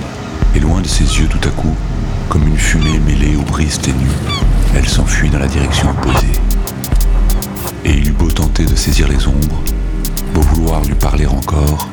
Et 0.54 0.60
loin 0.60 0.80
de 0.80 0.86
ses 0.86 1.02
yeux 1.02 1.26
tout 1.26 1.48
à 1.48 1.50
coup, 1.50 1.74
comme 2.28 2.46
une 2.46 2.56
fumée 2.56 3.00
mêlée 3.00 3.34
aux 3.34 3.42
brises 3.42 3.80
ténues, 3.80 4.06
elle 4.76 4.88
s'enfuit 4.88 5.28
dans 5.28 5.40
la 5.40 5.48
direction 5.48 5.90
opposée 5.90 6.38
et 7.84 7.94
il 7.94 8.08
eut 8.08 8.12
beau 8.12 8.30
tenter 8.30 8.64
de 8.64 8.76
saisir 8.76 9.08
les 9.08 9.26
ombres, 9.26 9.60
beau 10.32 10.40
vouloir 10.42 10.84
lui 10.84 10.94
parler 10.94 11.26
encore, 11.26 11.88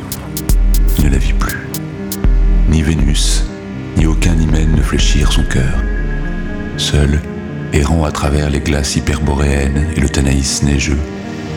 il 1.00 1.06
ne 1.06 1.10
la 1.10 1.18
vit 1.18 1.34
plus. 1.34 1.68
Ni 2.70 2.84
Vénus, 2.84 3.44
ni 4.00 4.06
aucun 4.06 4.38
hymen 4.40 4.76
ne 4.76 4.82
fléchirent 4.82 5.34
son 5.34 5.44
cœur. 5.44 5.84
Seul, 6.78 7.20
errant 7.74 8.06
à 8.06 8.12
travers 8.12 8.50
les 8.50 8.62
glaces 8.62 8.96
hyperboréennes 8.96 9.88
et 9.96 10.00
le 10.00 10.08
Tanaïs 10.08 10.64
neigeux, 10.64 10.98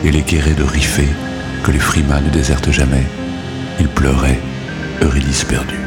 et 0.03 0.11
les 0.11 0.21
de 0.21 0.63
Riffé 0.63 1.07
que 1.63 1.71
les 1.71 1.79
frimas 1.79 2.19
ne 2.19 2.29
désertent 2.29 2.71
jamais, 2.71 3.05
il 3.79 3.87
pleurait, 3.87 4.39
Eurydice 5.01 5.45
perdue. 5.45 5.79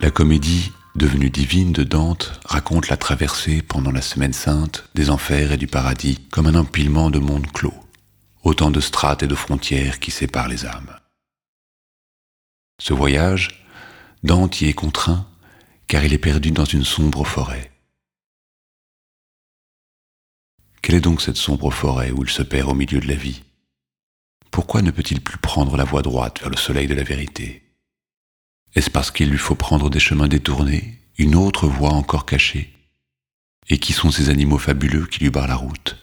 La 0.00 0.10
comédie, 0.10 0.72
devenue 0.96 1.30
divine 1.30 1.72
de 1.72 1.82
Dante, 1.84 2.40
raconte 2.44 2.88
la 2.88 2.96
traversée 2.96 3.62
pendant 3.62 3.92
la 3.92 4.02
semaine 4.02 4.32
sainte 4.32 4.88
des 4.94 5.10
enfers 5.10 5.52
et 5.52 5.56
du 5.56 5.66
paradis 5.66 6.18
comme 6.30 6.46
un 6.46 6.54
empilement 6.54 7.10
de 7.10 7.18
mondes 7.18 7.50
clos, 7.52 7.74
autant 8.42 8.70
de 8.70 8.80
strates 8.80 9.22
et 9.22 9.28
de 9.28 9.34
frontières 9.34 10.00
qui 10.00 10.10
séparent 10.10 10.48
les 10.48 10.66
âmes. 10.66 10.96
Ce 12.80 12.92
voyage, 12.92 13.66
Dante 14.22 14.60
y 14.60 14.68
est 14.68 14.74
contraint 14.74 15.26
car 15.86 16.04
il 16.04 16.12
est 16.12 16.18
perdu 16.18 16.50
dans 16.50 16.64
une 16.64 16.84
sombre 16.84 17.24
forêt. 17.24 17.70
Quelle 20.82 20.94
est 20.96 21.00
donc 21.00 21.20
cette 21.20 21.36
sombre 21.36 21.70
forêt 21.70 22.10
où 22.10 22.22
il 22.22 22.30
se 22.30 22.42
perd 22.42 22.68
au 22.68 22.74
milieu 22.74 23.00
de 23.00 23.08
la 23.08 23.14
vie? 23.14 23.42
Pourquoi 24.50 24.82
ne 24.82 24.90
peut-il 24.90 25.20
plus 25.20 25.38
prendre 25.38 25.76
la 25.76 25.84
voie 25.84 26.02
droite 26.02 26.40
vers 26.40 26.50
le 26.50 26.56
soleil 26.56 26.86
de 26.86 26.94
la 26.94 27.02
vérité? 27.02 27.69
Est-ce 28.74 28.90
parce 28.90 29.10
qu'il 29.10 29.30
lui 29.30 29.38
faut 29.38 29.54
prendre 29.54 29.90
des 29.90 30.00
chemins 30.00 30.28
détournés, 30.28 30.98
une 31.18 31.34
autre 31.34 31.66
voie 31.66 31.90
encore 31.90 32.26
cachée 32.26 32.72
Et 33.68 33.78
qui 33.78 33.92
sont 33.92 34.10
ces 34.10 34.30
animaux 34.30 34.58
fabuleux 34.58 35.06
qui 35.06 35.20
lui 35.20 35.30
barrent 35.30 35.48
la 35.48 35.56
route? 35.56 35.96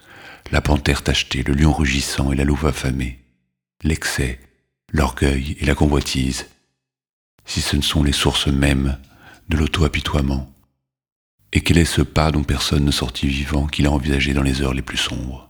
La 0.52 0.62
panthère 0.62 1.02
tachetée, 1.02 1.44
le 1.44 1.54
lion 1.54 1.74
rugissant 1.74 2.32
et 2.32 2.36
la 2.36 2.44
louve 2.44 2.66
affamée. 2.66 3.20
L'excès, 3.84 4.40
l'orgueil 4.92 5.58
et 5.60 5.66
la 5.66 5.76
convoitise. 5.76 6.48
Si 7.46 7.62
ce 7.62 7.76
ne 7.76 7.82
sont 7.82 8.04
les 8.04 8.14
sources 8.14 8.48
mêmes 8.48 8.98
de 9.50 9.58
l'auto-apitoiement. 9.58 10.52
Et 11.54 11.62
quel 11.62 11.78
est 11.78 11.86
ce 11.86 12.02
pas 12.02 12.32
dont 12.32 12.44
personne 12.44 12.84
ne 12.84 12.92
sortit 12.92 13.28
vivant 13.28 13.68
qu'il 13.68 13.88
a 13.88 13.92
envisagé 13.92 14.34
dans 14.34 14.42
les 14.42 14.62
heures 14.62 14.74
les 14.74 14.82
plus 14.82 14.98
sombres? 14.98 15.50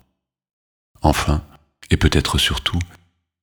Enfin, 1.02 1.44
et 1.90 1.98
peut-être 1.98 2.38
surtout, 2.38 2.80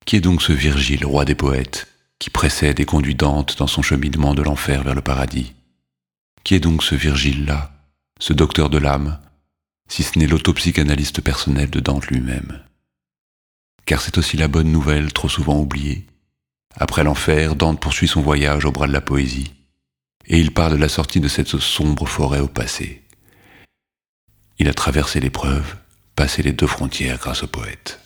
qui 0.07 0.17
est 0.17 0.21
donc 0.21 0.43
ce 0.43 0.53
Virgile, 0.53 1.05
roi 1.05 1.25
des 1.25 1.35
poètes, 1.35 1.89
qui 2.25 2.31
précède 2.31 2.81
et 2.81 2.87
conduit 2.87 3.15
Dante 3.15 3.59
dans 3.59 3.67
son 3.67 3.83
cheminement 3.83 4.33
de 4.33 4.41
l'enfer 4.41 4.83
vers 4.83 4.95
le 4.95 5.03
paradis 5.03 5.53
Qui 6.43 6.55
est 6.55 6.59
donc 6.59 6.83
ce 6.83 6.95
Virgile-là, 6.95 7.71
ce 8.19 8.33
docteur 8.33 8.71
de 8.71 8.79
l'âme, 8.79 9.21
si 9.91 10.03
ce 10.03 10.19
n'est 10.19 10.27
l'autopsychanalyste 10.27 11.21
personnel 11.21 11.69
de 11.69 11.81
Dante 11.81 12.07
lui-même? 12.07 12.63
Car 13.85 14.01
c'est 14.01 14.17
aussi 14.17 14.39
la 14.39 14.49
bonne 14.49 14.73
nouvelle 14.73 15.13
trop 15.13 15.29
souvent 15.29 15.61
oubliée. 15.61 16.07
Après 16.77 17.05
l'enfer, 17.05 17.57
Dante 17.57 17.79
poursuit 17.79 18.09
son 18.09 18.23
voyage 18.23 18.65
au 18.65 18.73
bras 18.73 18.87
de 18.87 18.95
la 18.95 19.03
poésie, 19.03 19.53
et 20.27 20.39
il 20.39 20.51
part 20.51 20.71
de 20.71 20.77
la 20.77 20.89
sortie 20.89 21.21
de 21.21 21.29
cette 21.29 21.59
sombre 21.59 22.07
forêt 22.07 22.41
au 22.41 22.49
passé. 22.49 23.03
Il 24.59 24.71
a 24.71 24.73
traversé 24.73 25.21
l'épreuve, 25.21 25.77
passé 26.17 26.43
les 26.43 26.53
deux 26.55 26.67
frontières 26.67 27.19
grâce 27.19 27.43
au 27.43 27.49
poète. 27.49 28.01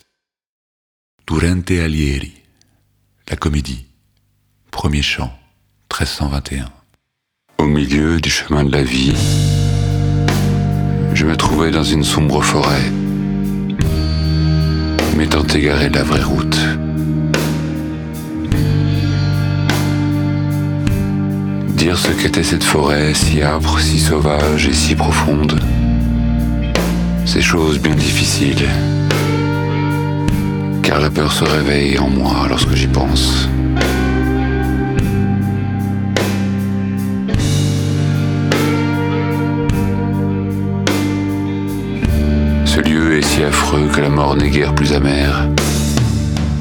Durante 1.29 1.71
Alieri, 1.71 2.35
la 3.29 3.37
comédie, 3.37 3.88
premier 4.71 5.03
chant, 5.03 5.33
1321. 5.93 6.67
Au 7.59 7.67
milieu 7.67 8.21
du 8.21 8.31
chemin 8.31 8.65
de 8.65 8.73
la 8.73 8.83
vie, 8.83 9.15
je 11.15 11.25
me 11.25 11.37
trouvais 11.37 11.71
dans 11.71 11.83
une 11.83 12.05
sombre 12.05 12.43
forêt, 12.43 12.91
m'étant 15.17 15.45
égaré 15.45 15.89
de 15.89 15.97
la 15.97 16.05
vraie 16.05 16.23
route. 16.23 16.59
Dire 21.69 21.99
ce 21.99 22.13
qu'était 22.13 22.43
cette 22.43 22.65
forêt 22.65 23.15
si 23.15 23.43
âpre, 23.43 23.81
si 23.81 23.99
sauvage 23.99 24.67
et 24.67 24.75
si 24.75 24.95
profonde, 24.95 25.61
c'est 27.25 27.43
chose 27.43 27.79
bien 27.79 27.95
difficile 27.95 28.69
car 30.89 31.01
la 31.01 31.11
peur 31.11 31.31
se 31.31 31.45
réveille 31.45 31.99
en 31.99 32.09
moi 32.09 32.47
lorsque 32.49 32.73
j'y 32.73 32.87
pense. 32.87 33.47
Que 43.87 44.01
la 44.01 44.09
mort 44.09 44.35
n'est 44.35 44.51
guère 44.51 44.75
plus 44.75 44.93
amère. 44.93 45.49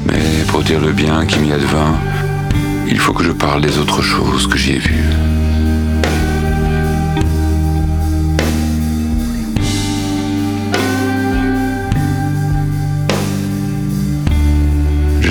Mais 0.06 0.44
pour 0.48 0.62
dire 0.62 0.80
le 0.80 0.92
bien 0.92 1.26
qui 1.26 1.38
m'y 1.40 1.52
advint, 1.52 1.94
il 2.86 2.98
faut 2.98 3.12
que 3.12 3.24
je 3.24 3.32
parle 3.32 3.60
des 3.60 3.78
autres 3.78 4.02
choses 4.02 4.46
que 4.46 4.56
j'y 4.56 4.72
ai 4.72 4.78
vues. 4.78 5.04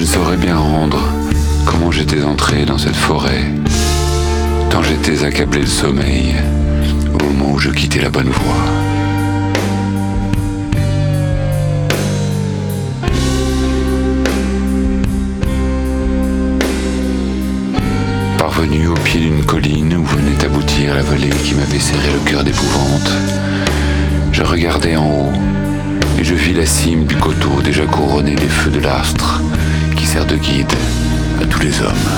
saurais 0.08 0.38
bien 0.38 0.58
rendre 0.58 1.00
comment 1.66 1.92
j'étais 1.92 2.24
entré 2.24 2.66
dans 2.66 2.78
cette 2.78 2.96
forêt, 2.96 3.44
tant 4.70 4.82
j'étais 4.82 5.26
accablé 5.26 5.62
de 5.62 5.66
sommeil 5.66 6.34
au 7.14 7.24
moment 7.24 7.52
où 7.54 7.60
je 7.60 7.70
quittais 7.70 8.00
la 8.00 8.10
bonne 8.10 8.30
voie. 8.30 8.97
Pied 19.08 19.22
d'une 19.22 19.46
colline 19.46 19.96
où 19.96 20.04
venait 20.04 20.44
aboutir 20.44 20.94
la 20.94 21.02
vallée 21.02 21.30
qui 21.30 21.56
m'avait 21.56 21.80
serré 21.80 22.10
le 22.12 22.30
cœur 22.30 22.44
d'épouvante, 22.44 23.10
je 24.34 24.44
regardais 24.44 24.98
en 24.98 25.06
haut 25.06 25.34
et 26.20 26.26
je 26.26 26.36
vis 26.36 26.54
la 26.54 26.66
cime 26.66 27.06
du 27.06 27.16
coteau 27.16 27.62
déjà 27.64 27.86
couronnée 27.86 28.36
des 28.36 28.50
feux 28.50 28.70
de 28.70 28.80
l'astre 28.80 29.42
sert 30.04 30.26
de 30.26 30.36
guide 30.36 30.74
à 31.42 31.46
tous 31.46 31.62
les 31.62 31.82
hommes. 31.82 32.10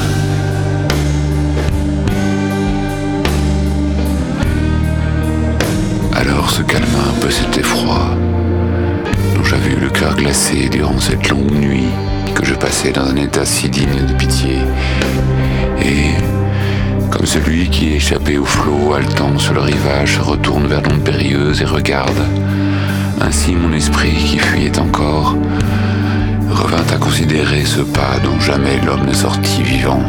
Alors 6.16 6.50
se 6.50 6.64
calma 6.64 6.88
un 7.08 7.20
peu 7.22 7.30
cet 7.30 7.56
effroi 7.56 8.16
dont 9.36 9.44
j'avais 9.44 9.74
eu 9.74 9.80
le 9.80 9.90
cœur 9.90 10.16
glacé 10.16 10.70
durant 10.70 11.00
cette 11.00 11.30
longue 11.30 11.52
nuit 11.52 11.90
que 12.34 12.44
je 12.44 12.56
passais 12.56 12.92
dans 12.92 13.06
un 13.06 13.16
état 13.16 13.46
si 13.46 13.70
digne 13.70 14.08
de 14.08 14.14
pitié. 14.14 14.58
Et 15.84 16.39
comme 17.12 17.26
celui 17.26 17.70
qui 17.70 17.94
échappé 17.94 18.38
au 18.38 18.46
flot 18.46 18.94
haletant 18.94 19.38
sur 19.38 19.54
le 19.54 19.62
rivage 19.62 20.20
retourne 20.20 20.68
vers 20.68 20.82
l'onde 20.82 21.04
périlleuse 21.04 21.62
et 21.62 21.66
regarde, 21.66 22.22
ainsi 23.22 23.54
mon 23.56 23.74
esprit 23.74 24.14
qui 24.14 24.40
fuyait 24.40 24.80
encore 24.80 25.36
revint 26.50 26.86
à 26.94 26.98
considérer 26.98 27.64
ce 27.66 27.82
pas 27.82 28.20
dont 28.24 28.40
jamais 28.40 28.80
l'homme 28.86 29.06
ne 29.06 29.14
sortit 29.14 29.64
vivant. 29.64 30.04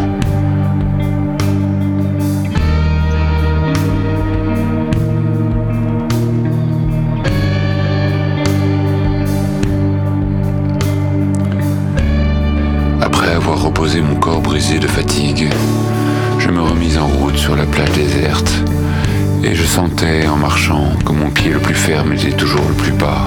Sentais 19.70 20.26
en 20.26 20.36
marchant 20.36 20.96
que 21.06 21.12
mon 21.12 21.30
pied 21.30 21.52
le 21.52 21.60
plus 21.60 21.76
ferme 21.76 22.12
était 22.12 22.32
toujours 22.32 22.64
le 22.66 22.74
plus 22.74 22.90
bas. 22.90 23.26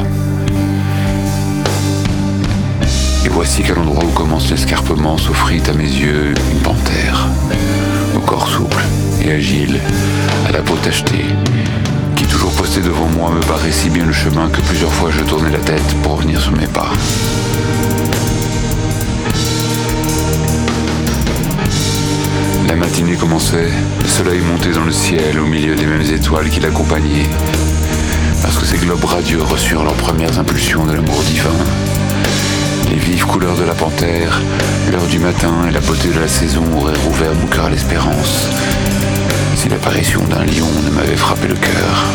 Et 3.25 3.29
voici 3.29 3.63
qu'à 3.63 3.73
l'endroit 3.73 4.03
où 4.03 4.09
commence 4.09 4.49
l'escarpement 4.49 5.17
s'offrit 5.17 5.61
à 5.69 5.73
mes 5.73 5.87
yeux 5.87 6.33
une 6.51 6.59
panthère, 6.59 7.29
au 8.13 8.19
corps 8.19 8.49
souple 8.49 8.83
et 9.23 9.31
agile, 9.31 9.79
à 10.45 10.51
la 10.51 10.59
peau 10.59 10.75
tachetée, 10.75 11.25
qui 12.17 12.25
toujours 12.25 12.51
postée 12.51 12.81
devant 12.81 13.07
moi 13.07 13.31
me 13.31 13.39
barrait 13.47 13.71
si 13.71 13.89
bien 13.89 14.05
le 14.05 14.11
chemin 14.11 14.49
que 14.49 14.59
plusieurs 14.59 14.91
fois 14.91 15.11
je 15.11 15.23
tournais 15.23 15.49
la 15.49 15.59
tête 15.59 15.95
pour 16.03 16.17
revenir 16.17 16.41
sur 16.41 16.51
mes 16.51 16.67
pas. 16.67 16.91
Matinée 22.93 23.15
commençait, 23.15 23.71
le 24.03 24.07
soleil 24.07 24.39
montait 24.41 24.69
dans 24.69 24.83
le 24.83 24.91
ciel 24.91 25.39
au 25.39 25.47
milieu 25.47 25.73
des 25.73 25.87
mêmes 25.87 26.13
étoiles 26.13 26.47
qui 26.47 26.59
l'accompagnaient, 26.59 27.27
parce 28.43 28.55
que 28.59 28.65
ces 28.65 28.77
globes 28.77 29.03
radieux 29.03 29.41
reçurent 29.41 29.83
leurs 29.83 29.95
premières 29.95 30.37
impulsions 30.37 30.85
de 30.85 30.93
l'amour 30.93 31.19
divin 31.23 31.49
les 32.91 32.99
vives 32.99 33.25
couleurs 33.25 33.57
de 33.57 33.63
la 33.63 33.73
panthère, 33.73 34.39
l'heure 34.91 35.07
du 35.07 35.17
matin 35.17 35.65
et 35.67 35.71
la 35.71 35.79
beauté 35.79 36.09
de 36.09 36.19
la 36.19 36.27
saison 36.27 36.63
auraient 36.77 36.93
rouvert 36.97 37.33
mon 37.33 37.47
cœur 37.47 37.65
à 37.65 37.69
l'espérance. 37.71 38.47
Si 39.55 39.69
l'apparition 39.69 40.21
d'un 40.25 40.43
lion 40.43 40.69
ne 40.85 40.91
m'avait 40.91 41.15
frappé 41.15 41.47
le 41.47 41.55
cœur 41.55 42.05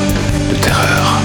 de 0.49 0.55
terreur. 0.61 1.23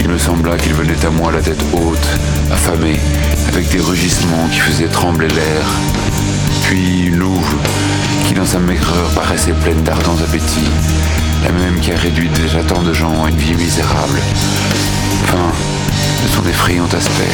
Il 0.00 0.08
me 0.10 0.18
sembla 0.18 0.58
qu'il 0.58 0.74
venait 0.74 1.02
à 1.06 1.08
moi 1.08 1.32
la 1.32 1.40
tête 1.40 1.64
haute, 1.72 2.08
affamée, 2.52 3.00
avec 3.48 3.70
des 3.70 3.80
rugissements 3.80 4.48
qui 4.52 4.58
faisaient 4.58 4.88
trembler 4.88 5.28
l'air. 5.28 5.64
Puis 6.66 7.06
une 7.06 7.18
louve, 7.18 7.56
qui 8.26 8.34
dans 8.34 8.44
sa 8.44 8.58
maigreur 8.58 9.08
paraissait 9.14 9.52
pleine 9.52 9.84
d'ardents 9.84 10.16
appétits, 10.18 10.68
la 11.44 11.52
même 11.52 11.78
qui 11.78 11.92
a 11.92 11.96
réduit 11.96 12.28
déjà 12.28 12.60
tant 12.64 12.82
de 12.82 12.92
gens 12.92 13.24
à 13.24 13.28
une 13.28 13.36
vie 13.36 13.54
misérable. 13.54 14.18
Enfin, 15.22 15.52
de 16.24 16.28
son 16.28 16.44
effrayant 16.48 16.86
aspect, 16.86 17.30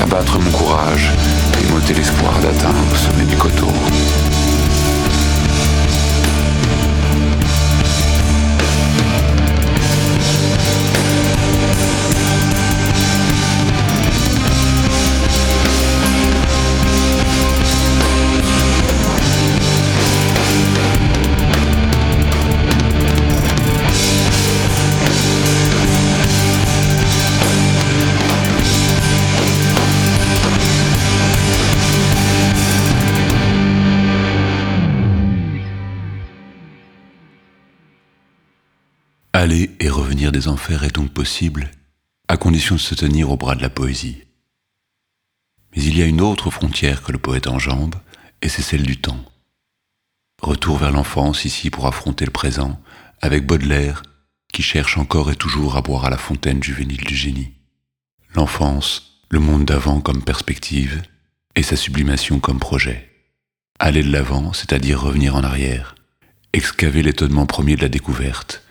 abattre 0.00 0.38
mon 0.38 0.50
courage 0.52 1.10
et 1.60 1.72
m'ôter 1.72 1.92
l'espoir 1.92 2.38
d'atteindre 2.38 2.78
le 2.92 2.96
sommet 2.96 3.24
du 3.24 3.36
coteau. 3.36 3.72
Aller 39.38 39.70
et 39.78 39.88
revenir 39.88 40.32
des 40.32 40.48
enfers 40.48 40.82
est 40.82 40.96
donc 40.96 41.12
possible, 41.12 41.70
à 42.26 42.36
condition 42.36 42.74
de 42.74 42.80
se 42.80 42.96
tenir 42.96 43.30
au 43.30 43.36
bras 43.36 43.54
de 43.54 43.62
la 43.62 43.70
poésie. 43.70 44.24
Mais 45.70 45.80
il 45.84 45.96
y 45.96 46.02
a 46.02 46.06
une 46.06 46.20
autre 46.20 46.50
frontière 46.50 47.04
que 47.04 47.12
le 47.12 47.18
poète 47.18 47.46
enjambe, 47.46 47.94
et 48.42 48.48
c'est 48.48 48.62
celle 48.62 48.82
du 48.82 49.00
temps. 49.00 49.24
Retour 50.42 50.78
vers 50.78 50.90
l'enfance 50.90 51.44
ici 51.44 51.70
pour 51.70 51.86
affronter 51.86 52.24
le 52.24 52.32
présent, 52.32 52.82
avec 53.22 53.46
Baudelaire, 53.46 54.02
qui 54.52 54.62
cherche 54.62 54.98
encore 54.98 55.30
et 55.30 55.36
toujours 55.36 55.76
à 55.76 55.82
boire 55.82 56.06
à 56.06 56.10
la 56.10 56.18
fontaine 56.18 56.60
juvénile 56.60 57.04
du 57.04 57.14
génie. 57.14 57.52
L'enfance, 58.34 59.22
le 59.30 59.38
monde 59.38 59.66
d'avant 59.66 60.00
comme 60.00 60.24
perspective, 60.24 61.00
et 61.54 61.62
sa 61.62 61.76
sublimation 61.76 62.40
comme 62.40 62.58
projet. 62.58 63.08
Aller 63.78 64.02
de 64.02 64.10
l'avant, 64.10 64.52
c'est-à-dire 64.52 65.00
revenir 65.00 65.36
en 65.36 65.44
arrière, 65.44 65.94
excaver 66.52 67.04
l'étonnement 67.04 67.46
premier 67.46 67.76
de 67.76 67.82
la 67.82 67.88
découverte, 67.88 68.64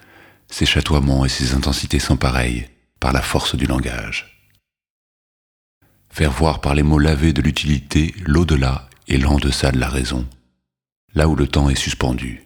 ses 0.50 0.66
chatoiements 0.66 1.26
et 1.26 1.30
ses 1.30 1.54
intensités 1.54 2.00
sans 2.00 2.18
pareil, 2.18 2.68
par 3.00 3.14
la 3.14 3.22
force 3.22 3.56
du 3.56 3.66
langage. 3.66 4.42
Faire 6.10 6.32
voir 6.32 6.62
par 6.62 6.74
les 6.74 6.84
mots 6.84 7.00
lavés 7.00 7.34
de 7.34 7.42
l'utilité 7.42 8.16
l'au-delà 8.26 8.90
et 9.08 9.18
l'en-deçà 9.18 9.72
de 9.72 9.80
la 9.80 9.88
raison, 9.88 10.28
là 11.14 11.28
où 11.28 11.36
le 11.36 11.48
temps 11.48 11.70
est 11.70 11.76
suspendu. 11.76 12.44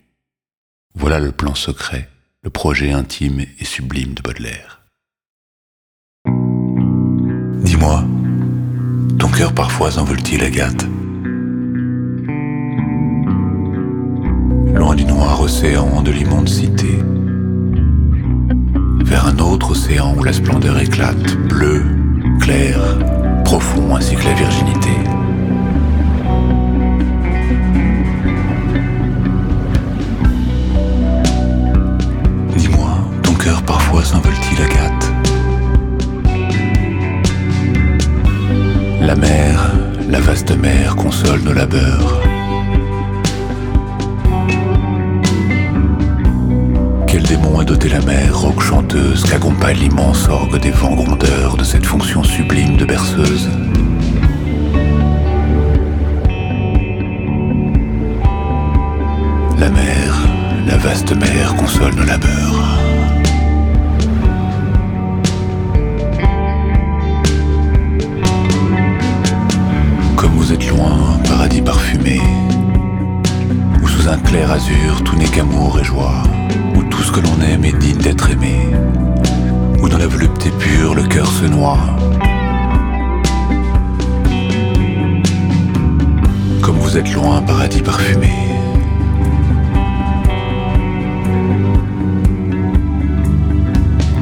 Voilà 0.94 1.20
le 1.20 1.32
plan 1.32 1.56
secret, 1.56 2.10
le 2.44 2.50
projet 2.50 2.92
intime 2.92 3.40
et 3.40 3.66
sublime 3.66 4.14
de 4.14 4.22
Baudelaire. 4.22 4.82
Dis-moi, 7.64 8.04
ton 9.18 9.30
cœur 9.30 9.54
parfois 9.54 9.92
s'envole-t-il, 9.92 10.44
Agathe? 10.44 10.84
Loin 14.76 14.96
du 14.96 15.06
noir 15.06 15.40
océan 15.40 16.02
de 16.02 16.12
l'immonde 16.12 16.50
cité, 16.50 16.98
vers 19.12 19.28
un 19.28 19.40
autre 19.40 19.72
océan 19.72 20.16
où 20.18 20.24
la 20.24 20.32
splendeur 20.32 20.80
éclate, 20.80 21.36
bleu, 21.50 21.84
clair, 22.40 22.80
profond 23.44 23.94
ainsi 23.94 24.16
que 24.16 24.24
la 24.24 24.34
virginité. 24.34 24.90
Dis-moi, 32.56 32.92
ton 33.22 33.34
cœur 33.34 33.62
parfois 33.64 34.02
s'envole-t-il, 34.02 34.62
Agathe? 34.64 35.12
La 39.02 39.16
mer, 39.18 39.72
la 40.10 40.22
vaste 40.22 40.58
mer 40.58 40.96
console 40.96 41.42
nos 41.42 41.54
labeurs. 41.54 42.31
Quel 47.22 47.38
démon 47.38 47.60
a 47.60 47.64
doté 47.64 47.88
la 47.88 48.02
mer, 48.02 48.36
roque 48.36 48.62
chanteuse, 48.62 49.24
qu'accompagne 49.24 49.78
l'immense 49.78 50.28
orgue 50.28 50.60
des 50.60 50.72
vents 50.72 50.96
grondeurs 50.96 51.56
de 51.56 51.64
cette 51.64 51.86
fonction 51.86 52.24
sublime 52.24 52.78
de 52.78 52.86
berceuse 52.86 53.48
La 59.60 59.70
mer, 59.70 60.28
la 60.66 60.78
vaste 60.78 61.16
mer 61.16 61.56
console 61.58 61.94
nos 61.94 62.06
labeurs. 62.06 62.80
Comme 70.16 70.32
vous 70.32 70.52
êtes 70.52 70.68
loin, 70.70 71.20
paradis 71.28 71.62
parfumé, 71.62 72.20
où 73.84 73.88
sous 73.88 74.10
un 74.10 74.18
clair 74.18 74.52
azur 74.52 75.04
tout 75.04 75.16
n'est 75.16 75.26
qu'amour 75.26 75.80
et 75.80 75.84
joie 75.84 76.24
où 77.12 77.14
tout 77.14 77.20
ce 77.20 77.22
que 77.22 77.28
l'on 77.28 77.42
aime 77.46 77.66
est 77.66 77.78
digne 77.78 77.98
d'être 77.98 78.30
aimé, 78.30 78.70
où 79.82 79.90
dans 79.90 79.98
la 79.98 80.08
volupté 80.08 80.50
pure 80.52 80.96
le 80.96 81.04
cœur 81.04 81.28
se 81.28 81.46
noie. 81.46 81.80
Comme 86.62 86.78
vous 86.78 86.98
êtes 86.98 87.12
loin, 87.14 87.42
paradis 87.42 87.82
parfumé. 87.82 88.32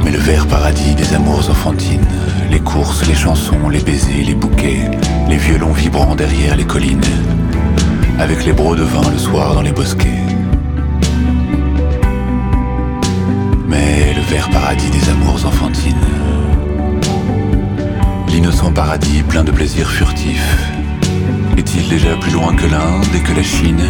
Mais 0.04 0.12
le 0.12 0.20
vert 0.20 0.48
paradis 0.48 0.96
des 0.96 1.14
amours 1.14 1.50
enfantines, 1.50 2.08
les 2.50 2.60
courses, 2.60 3.06
les 3.08 3.16
chansons, 3.16 3.70
les 3.70 3.82
baisers, 3.82 4.24
les 4.24 4.36
bouquets, 4.36 4.90
les 5.28 5.38
violons 5.38 5.74
vibrants 5.74 6.16
derrière 6.16 6.56
les 6.56 6.66
collines, 6.66 7.02
avec 8.20 8.46
les 8.46 8.54
brocs 8.54 8.78
de 8.78 8.84
vin 8.84 9.10
le 9.12 9.18
soir 9.18 9.54
dans 9.54 9.62
les 9.62 9.74
bosquets. 9.74 10.39
Vert 14.30 14.50
paradis 14.52 14.92
des 14.92 15.10
amours 15.10 15.44
enfantines. 15.44 15.96
L'innocent 18.28 18.72
paradis 18.72 19.24
plein 19.24 19.44
de 19.44 19.52
plaisirs 19.52 19.90
furtifs. 19.90 20.72
Est-il 21.58 21.90
déjà 21.90 22.16
plus 22.16 22.32
loin 22.32 22.56
que 22.56 22.68
l'Inde 22.68 23.06
et 23.16 23.22
que 23.22 23.34
la 23.34 23.42
Chine? 23.42 23.84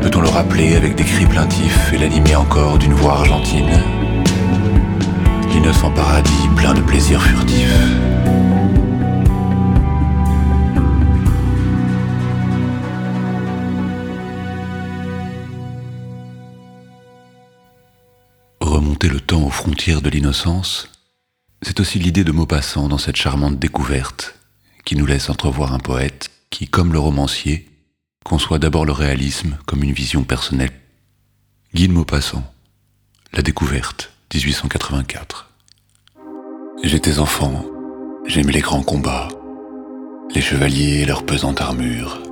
Peut-on 0.00 0.22
le 0.22 0.28
rappeler 0.28 0.74
avec 0.74 0.94
des 0.94 1.04
cris 1.04 1.26
plaintifs 1.26 1.92
et 1.92 1.98
l'animer 1.98 2.34
encore 2.34 2.78
d'une 2.78 2.94
voix 2.94 3.12
argentine? 3.12 3.68
L'innocent 5.54 5.90
paradis 5.90 6.48
plein 6.56 6.72
de 6.72 6.80
plaisirs 6.80 7.22
furtifs. 7.22 8.01
Frontières 19.52 20.02
de 20.02 20.10
l'innocence, 20.10 20.88
c'est 21.62 21.78
aussi 21.80 21.98
l'idée 21.98 22.24
de 22.24 22.32
Maupassant 22.32 22.88
dans 22.88 22.98
cette 22.98 23.16
charmante 23.16 23.58
découverte 23.58 24.34
qui 24.84 24.96
nous 24.96 25.06
laisse 25.06 25.30
entrevoir 25.30 25.72
un 25.72 25.78
poète 25.78 26.30
qui, 26.50 26.66
comme 26.66 26.92
le 26.92 26.98
romancier, 26.98 27.68
conçoit 28.24 28.58
d'abord 28.58 28.84
le 28.84 28.92
réalisme 28.92 29.58
comme 29.66 29.82
une 29.82 29.92
vision 29.92 30.24
personnelle. 30.24 30.72
Guy 31.74 31.88
de 31.88 31.92
Maupassant, 31.92 32.44
La 33.32 33.42
découverte, 33.42 34.12
1884. 34.34 35.50
J'étais 36.82 37.18
enfant, 37.18 37.64
j'aimais 38.26 38.52
les 38.52 38.60
grands 38.60 38.82
combats, 38.82 39.28
les 40.34 40.40
chevaliers 40.40 41.02
et 41.02 41.04
leur 41.04 41.24
pesante 41.24 41.60
armure, 41.60 42.22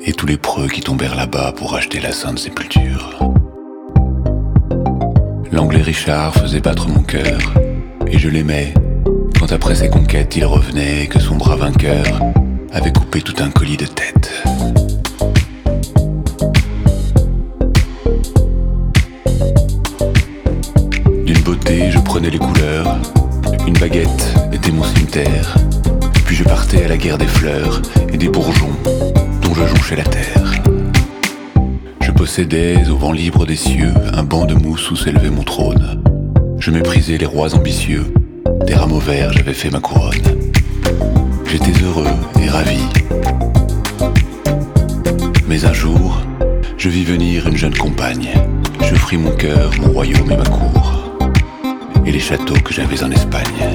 et 0.00 0.12
tous 0.12 0.26
les 0.26 0.38
preux 0.38 0.68
qui 0.68 0.80
tombèrent 0.80 1.16
là-bas 1.16 1.52
pour 1.52 1.74
acheter 1.74 2.00
la 2.00 2.12
sainte 2.12 2.38
sépulture. 2.38 3.18
L'anglais 5.54 5.82
Richard 5.82 6.34
faisait 6.34 6.58
battre 6.58 6.88
mon 6.88 7.04
cœur, 7.04 7.38
et 8.08 8.18
je 8.18 8.28
l'aimais, 8.28 8.74
quand 9.38 9.52
après 9.52 9.76
ses 9.76 9.88
conquêtes 9.88 10.34
il 10.34 10.44
revenait 10.44 11.06
que 11.06 11.20
son 11.20 11.36
bras 11.36 11.54
vainqueur 11.54 12.04
avait 12.72 12.92
coupé 12.92 13.22
tout 13.22 13.40
un 13.40 13.50
colis 13.50 13.76
de 13.76 13.86
tête. 13.86 14.32
D'une 21.24 21.40
beauté, 21.44 21.92
je 21.92 22.00
prenais 22.00 22.30
les 22.30 22.38
couleurs, 22.38 22.98
une 23.64 23.78
baguette 23.78 24.34
était 24.52 24.72
mon 24.72 24.82
cimetière, 24.82 25.54
puis 26.26 26.34
je 26.34 26.42
partais 26.42 26.86
à 26.86 26.88
la 26.88 26.96
guerre 26.96 27.18
des 27.18 27.28
fleurs 27.28 27.80
et 28.12 28.16
des 28.16 28.28
bourgeons 28.28 28.74
dont 29.40 29.54
je 29.54 29.66
jonchais 29.68 29.94
la 29.94 30.02
terre 30.02 30.53
possédais 32.16 32.88
au 32.88 32.96
vent 32.96 33.12
libre 33.12 33.46
des 33.46 33.56
cieux 33.56 33.92
un 34.12 34.22
banc 34.22 34.46
de 34.46 34.54
mousse 34.54 34.90
où 34.90 34.96
s'élevait 34.96 35.30
mon 35.30 35.42
trône. 35.42 36.02
Je 36.58 36.70
méprisais 36.70 37.18
les 37.18 37.26
rois 37.26 37.54
ambitieux, 37.54 38.12
des 38.66 38.74
rameaux 38.74 38.98
verts 38.98 39.32
j'avais 39.32 39.52
fait 39.52 39.70
ma 39.70 39.80
couronne. 39.80 40.22
J'étais 41.46 41.72
heureux 41.82 42.06
et 42.42 42.48
ravi. 42.48 42.80
Mais 45.48 45.64
un 45.64 45.72
jour, 45.72 46.20
je 46.76 46.88
vis 46.88 47.04
venir 47.04 47.46
une 47.46 47.56
jeune 47.56 47.76
compagne. 47.76 48.30
Je 48.82 48.94
fris 48.94 49.16
mon 49.16 49.32
cœur, 49.32 49.70
mon 49.80 49.92
royaume 49.92 50.30
et 50.30 50.36
ma 50.36 50.44
cour, 50.44 51.18
et 52.06 52.12
les 52.12 52.20
châteaux 52.20 52.60
que 52.64 52.72
j'avais 52.72 53.02
en 53.02 53.10
Espagne. 53.10 53.72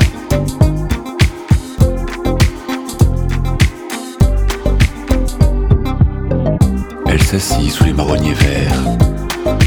S'assit 7.17 7.72
sous 7.72 7.86
les 7.86 7.93
marronniers 7.93 8.34
verts. 8.34 8.84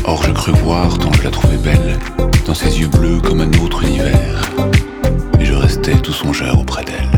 Or 0.05 0.23
je 0.23 0.31
crus 0.31 0.55
voir, 0.63 0.97
tant 0.99 1.13
je 1.13 1.25
la 1.25 1.31
trouvais 1.31 1.57
belle, 1.57 1.99
dans 2.47 2.55
ses 2.55 2.79
yeux 2.81 2.87
bleus 2.87 3.21
comme 3.21 3.41
un 3.41 3.51
autre 3.65 3.83
univers. 3.83 4.51
Et 5.41 5.45
je 5.45 5.55
restais 5.55 5.97
tout 5.97 6.13
songeur 6.13 6.59
auprès 6.61 6.85
d'elle. 6.85 7.09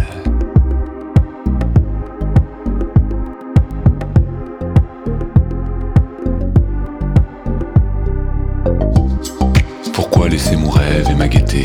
Pourquoi 9.92 10.28
laisser 10.28 10.56
mon 10.56 10.70
rêve 10.70 11.08
et 11.10 11.14
ma 11.14 11.28
gaieté 11.28 11.64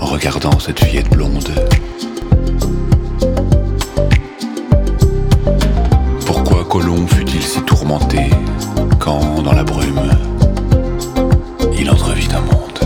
en 0.00 0.06
regardant 0.06 0.58
cette 0.58 0.82
fillette 0.82 1.10
blonde? 1.10 1.52
Colomb 6.70 7.04
fut-il 7.08 7.42
si 7.42 7.60
tourmenté 7.62 8.30
quand, 9.00 9.42
dans 9.42 9.54
la 9.54 9.64
brume, 9.64 10.08
il 11.76 11.90
entrevit 11.90 12.28
un 12.32 12.40
monde 12.42 12.78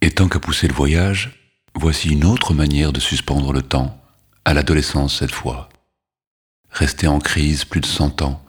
Et 0.00 0.10
tant 0.12 0.28
qu'à 0.28 0.40
pousser 0.40 0.68
le 0.68 0.72
voyage, 0.72 1.50
voici 1.74 2.12
une 2.12 2.24
autre 2.24 2.54
manière 2.54 2.94
de 2.94 3.00
suspendre 3.00 3.52
le 3.52 3.60
temps, 3.60 4.02
à 4.46 4.54
l'adolescence 4.54 5.18
cette 5.18 5.32
fois. 5.32 5.68
Rester 6.70 7.08
en 7.08 7.18
crise 7.18 7.66
plus 7.66 7.82
de 7.82 7.86
cent 7.86 8.22
ans, 8.22 8.42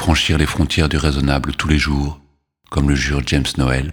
franchir 0.00 0.38
les 0.38 0.46
frontières 0.46 0.88
du 0.88 0.96
raisonnable 0.96 1.52
tous 1.52 1.68
les 1.68 1.78
jours, 1.78 2.22
comme 2.70 2.88
le 2.88 2.94
jure 2.94 3.20
James 3.26 3.44
Noel, 3.58 3.92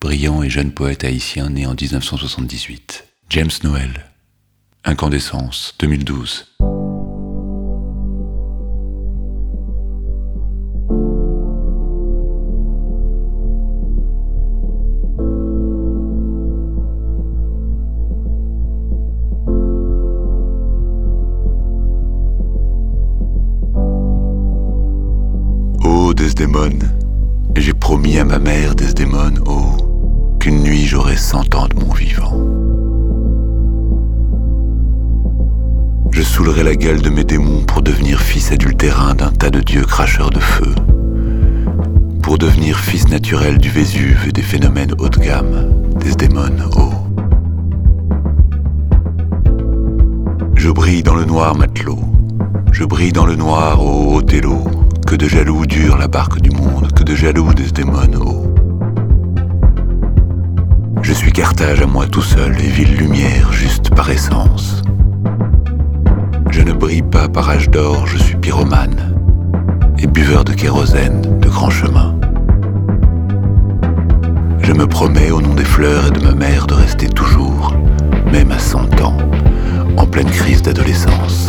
brillant 0.00 0.44
et 0.44 0.48
jeune 0.48 0.70
poète 0.70 1.02
haïtien 1.02 1.50
né 1.50 1.66
en 1.66 1.74
1978. 1.74 3.08
James 3.28 3.50
Noel, 3.64 4.06
Incandescence, 4.84 5.74
2012. 5.80 6.57
Du 43.36 43.68
Vésuve 43.68 44.26
et 44.26 44.32
des 44.32 44.40
phénomènes 44.42 44.94
haut 44.98 45.10
de 45.10 45.18
gamme, 45.18 45.70
Desdémone, 46.00 46.64
oh. 46.76 46.92
Je 50.54 50.70
brille 50.70 51.02
dans 51.02 51.14
le 51.14 51.26
noir, 51.26 51.54
matelot, 51.54 51.98
je 52.72 52.84
brille 52.84 53.12
dans 53.12 53.26
le 53.26 53.36
noir, 53.36 53.84
ô 53.84 54.16
Othello, 54.16 54.64
que 55.06 55.14
de 55.14 55.28
jaloux 55.28 55.66
dure 55.66 55.98
la 55.98 56.08
barque 56.08 56.40
du 56.40 56.50
monde, 56.50 56.90
que 56.92 57.02
de 57.02 57.14
jaloux 57.14 57.52
Desdémone, 57.52 58.16
oh. 58.18 58.46
Je 61.02 61.12
suis 61.12 61.32
Carthage 61.32 61.82
à 61.82 61.86
moi 61.86 62.06
tout 62.06 62.22
seul 62.22 62.58
et 62.58 62.68
ville 62.68 62.96
lumière 62.96 63.52
juste 63.52 63.94
par 63.94 64.08
essence. 64.08 64.82
Je 66.50 66.62
ne 66.62 66.72
brille 66.72 67.02
pas 67.02 67.28
par 67.28 67.50
âge 67.50 67.68
d'or, 67.68 68.06
je 68.06 68.16
suis 68.16 68.36
pyromane 68.36 69.14
et 69.98 70.06
buveur 70.06 70.44
de 70.44 70.54
kérosène 70.54 71.20
de 71.40 71.48
grand 71.48 71.68
chemin. 71.68 72.17
Je 74.68 74.74
me 74.74 74.86
promets 74.86 75.30
au 75.30 75.40
nom 75.40 75.54
des 75.54 75.64
fleurs 75.64 76.08
et 76.08 76.10
de 76.10 76.20
ma 76.20 76.34
mère 76.34 76.66
de 76.66 76.74
rester 76.74 77.08
toujours, 77.08 77.74
même 78.30 78.52
à 78.52 78.58
cent 78.58 78.84
ans, 79.00 79.16
en 79.96 80.06
pleine 80.06 80.30
crise 80.30 80.60
d'adolescence. 80.60 81.48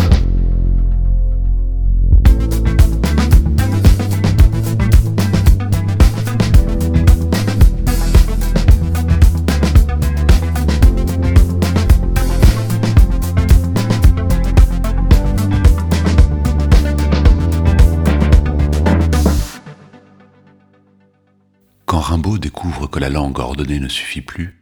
La 23.09 23.15
langue 23.15 23.39
ordonnée 23.39 23.79
ne 23.79 23.87
suffit 23.87 24.21
plus, 24.21 24.55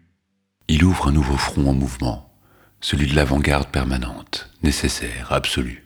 il 0.69 0.85
ouvre 0.85 1.09
un 1.09 1.11
nouveau 1.11 1.35
front 1.35 1.67
en 1.69 1.73
mouvement, 1.73 2.33
celui 2.79 3.05
de 3.07 3.13
l'avant-garde 3.13 3.67
permanente, 3.67 4.49
nécessaire, 4.63 5.33
absolue. 5.33 5.85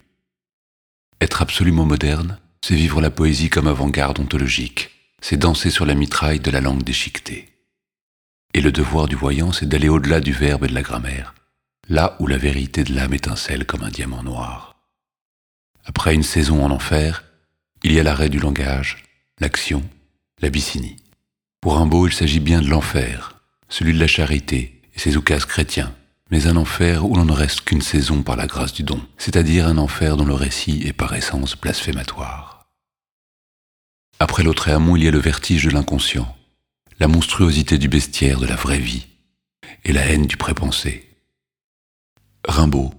Être 1.22 1.42
absolument 1.42 1.86
moderne, 1.86 2.38
c'est 2.64 2.76
vivre 2.76 3.02
la 3.02 3.10
poésie 3.10 3.50
comme 3.50 3.66
avant-garde 3.66 4.20
ontologique, 4.20 4.92
c'est 5.22 5.38
danser 5.38 5.72
sur 5.72 5.88
la 5.88 5.96
mitraille 5.96 6.40
de 6.40 6.52
la 6.52 6.62
langue 6.62 6.84
déchiquetée. 6.84 7.50
Et 8.54 8.62
le 8.62 8.72
devoir 8.72 9.08
du 9.08 9.16
voyant, 9.16 9.52
c'est 9.52 9.68
d'aller 9.68 9.90
au-delà 9.90 10.20
du 10.20 10.32
verbe 10.32 10.66
et 10.66 10.68
de 10.68 10.76
la 10.76 10.84
grammaire, 10.84 11.34
là 11.90 12.16
où 12.20 12.28
la 12.28 12.38
vérité 12.38 12.84
de 12.84 12.94
l'âme 12.94 13.16
étincelle 13.16 13.66
comme 13.66 13.82
un 13.82 13.90
diamant 13.90 14.22
noir. 14.22 14.76
Après 15.84 16.14
une 16.14 16.22
saison 16.22 16.64
en 16.64 16.70
enfer, 16.70 17.24
il 17.82 17.92
y 17.92 18.00
a 18.00 18.04
l'arrêt 18.04 18.30
du 18.30 18.38
langage, 18.38 19.04
l'action, 19.40 19.82
l'abyssinie. 20.42 20.98
Pour 21.62 21.76
Rimbaud, 21.78 22.08
il 22.08 22.14
s'agit 22.14 22.40
bien 22.40 22.60
de 22.60 22.70
l'enfer, 22.70 23.40
celui 23.70 23.94
de 23.94 24.00
la 24.00 24.08
charité 24.08 24.82
et 24.96 25.00
ses 25.00 25.16
oukases 25.16 25.46
chrétiens, 25.46 25.94
mais 26.32 26.48
un 26.48 26.58
enfer 26.58 27.06
où 27.06 27.16
l'on 27.16 27.26
ne 27.26 27.32
reste 27.32 27.62
qu'une 27.62 27.84
saison 27.84 28.24
par 28.24 28.36
la 28.36 28.48
grâce 28.48 28.74
du 28.74 28.82
don, 28.82 29.00
c'est-à-dire 29.20 29.68
un 29.68 29.78
enfer 29.78 30.18
dont 30.18 30.26
le 30.26 30.34
récit 30.34 30.82
est 30.86 30.94
par 30.94 31.14
essence 31.14 31.56
blasphématoire. 31.56 32.66
Après 34.20 34.42
l'autre 34.42 34.70
amont, 34.70 34.96
il 34.96 35.04
y 35.04 35.08
a 35.08 35.12
le 35.12 35.20
vertige 35.20 35.66
de 35.66 35.70
l'inconscient, 35.70 36.36
la 37.00 37.08
monstruosité 37.08 37.78
du 37.78 37.90
bestiaire 37.90 38.40
de 38.40 38.48
la 38.48 38.56
vraie 38.56 38.80
vie 38.80 39.06
et 39.84 39.94
la 39.94 40.06
haine 40.08 40.26
du 40.26 40.38
prépensé. 40.38 41.10
Rimbaud, 42.48 42.92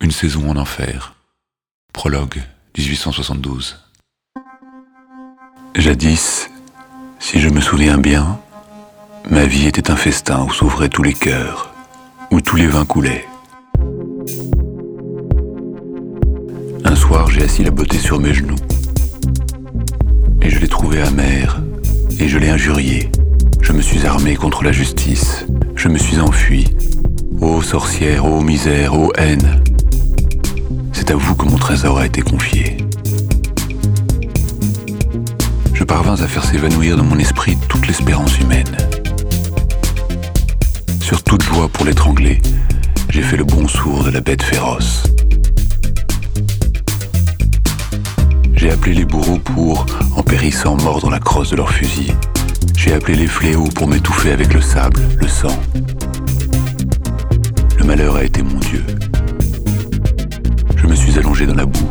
une 0.00 0.10
saison 0.10 0.48
en 0.48 0.56
enfer. 0.56 1.16
Prologue, 1.92 2.42
1872. 2.78 3.78
Jadis, 5.76 6.49
si 7.20 7.38
je 7.38 7.50
me 7.50 7.60
souviens 7.60 7.98
bien, 7.98 8.38
ma 9.30 9.44
vie 9.44 9.66
était 9.66 9.90
un 9.90 9.96
festin 9.96 10.44
où 10.44 10.52
s'ouvraient 10.52 10.88
tous 10.88 11.02
les 11.02 11.12
cœurs, 11.12 11.72
où 12.32 12.40
tous 12.40 12.56
les 12.56 12.66
vins 12.66 12.86
coulaient. 12.86 13.26
Un 16.84 16.96
soir, 16.96 17.30
j'ai 17.30 17.42
assis 17.42 17.62
la 17.62 17.70
beauté 17.70 17.98
sur 17.98 18.18
mes 18.18 18.32
genoux, 18.32 18.56
et 20.40 20.48
je 20.48 20.58
l'ai 20.58 20.68
trouvée 20.68 21.02
amère, 21.02 21.62
et 22.18 22.26
je 22.26 22.38
l'ai 22.38 22.48
injuriée. 22.48 23.10
Je 23.60 23.72
me 23.72 23.82
suis 23.82 24.06
armé 24.06 24.34
contre 24.34 24.64
la 24.64 24.72
justice, 24.72 25.46
je 25.76 25.88
me 25.88 25.98
suis 25.98 26.18
enfui. 26.18 26.74
Ô 27.40 27.62
sorcière, 27.62 28.24
ô 28.24 28.40
misère, 28.40 28.98
ô 28.98 29.12
haine, 29.16 29.62
c'est 30.92 31.10
à 31.10 31.16
vous 31.16 31.34
que 31.34 31.44
mon 31.44 31.56
trésor 31.58 31.98
a 31.98 32.06
été 32.06 32.22
confié 32.22 32.69
parvins 35.90 36.22
à 36.22 36.28
faire 36.28 36.44
s'évanouir 36.44 36.96
dans 36.96 37.02
mon 37.02 37.18
esprit 37.18 37.58
toute 37.68 37.88
l'espérance 37.88 38.38
humaine. 38.38 38.76
Sur 41.00 41.20
toute 41.24 41.42
joie 41.42 41.68
pour 41.68 41.84
l'étrangler, 41.84 42.40
j'ai 43.08 43.22
fait 43.22 43.36
le 43.36 43.42
bon 43.42 43.66
sourd 43.66 44.04
de 44.04 44.10
la 44.10 44.20
bête 44.20 44.40
féroce. 44.40 45.02
J'ai 48.54 48.70
appelé 48.70 48.94
les 48.94 49.04
bourreaux 49.04 49.40
pour, 49.40 49.84
en 50.14 50.22
périssant, 50.22 50.76
mordre 50.76 51.10
la 51.10 51.18
crosse 51.18 51.50
de 51.50 51.56
leur 51.56 51.72
fusil. 51.72 52.14
J'ai 52.76 52.92
appelé 52.92 53.16
les 53.16 53.26
fléaux 53.26 53.68
pour 53.74 53.88
m'étouffer 53.88 54.30
avec 54.30 54.54
le 54.54 54.60
sable, 54.60 55.00
le 55.20 55.26
sang. 55.26 55.58
Le 57.78 57.84
malheur 57.84 58.14
a 58.14 58.22
été 58.22 58.44
mon 58.44 58.60
Dieu. 58.60 58.84
Je 60.76 60.86
me 60.86 60.94
suis 60.94 61.18
allongé 61.18 61.46
dans 61.46 61.56
la 61.56 61.66
boue. 61.66 61.90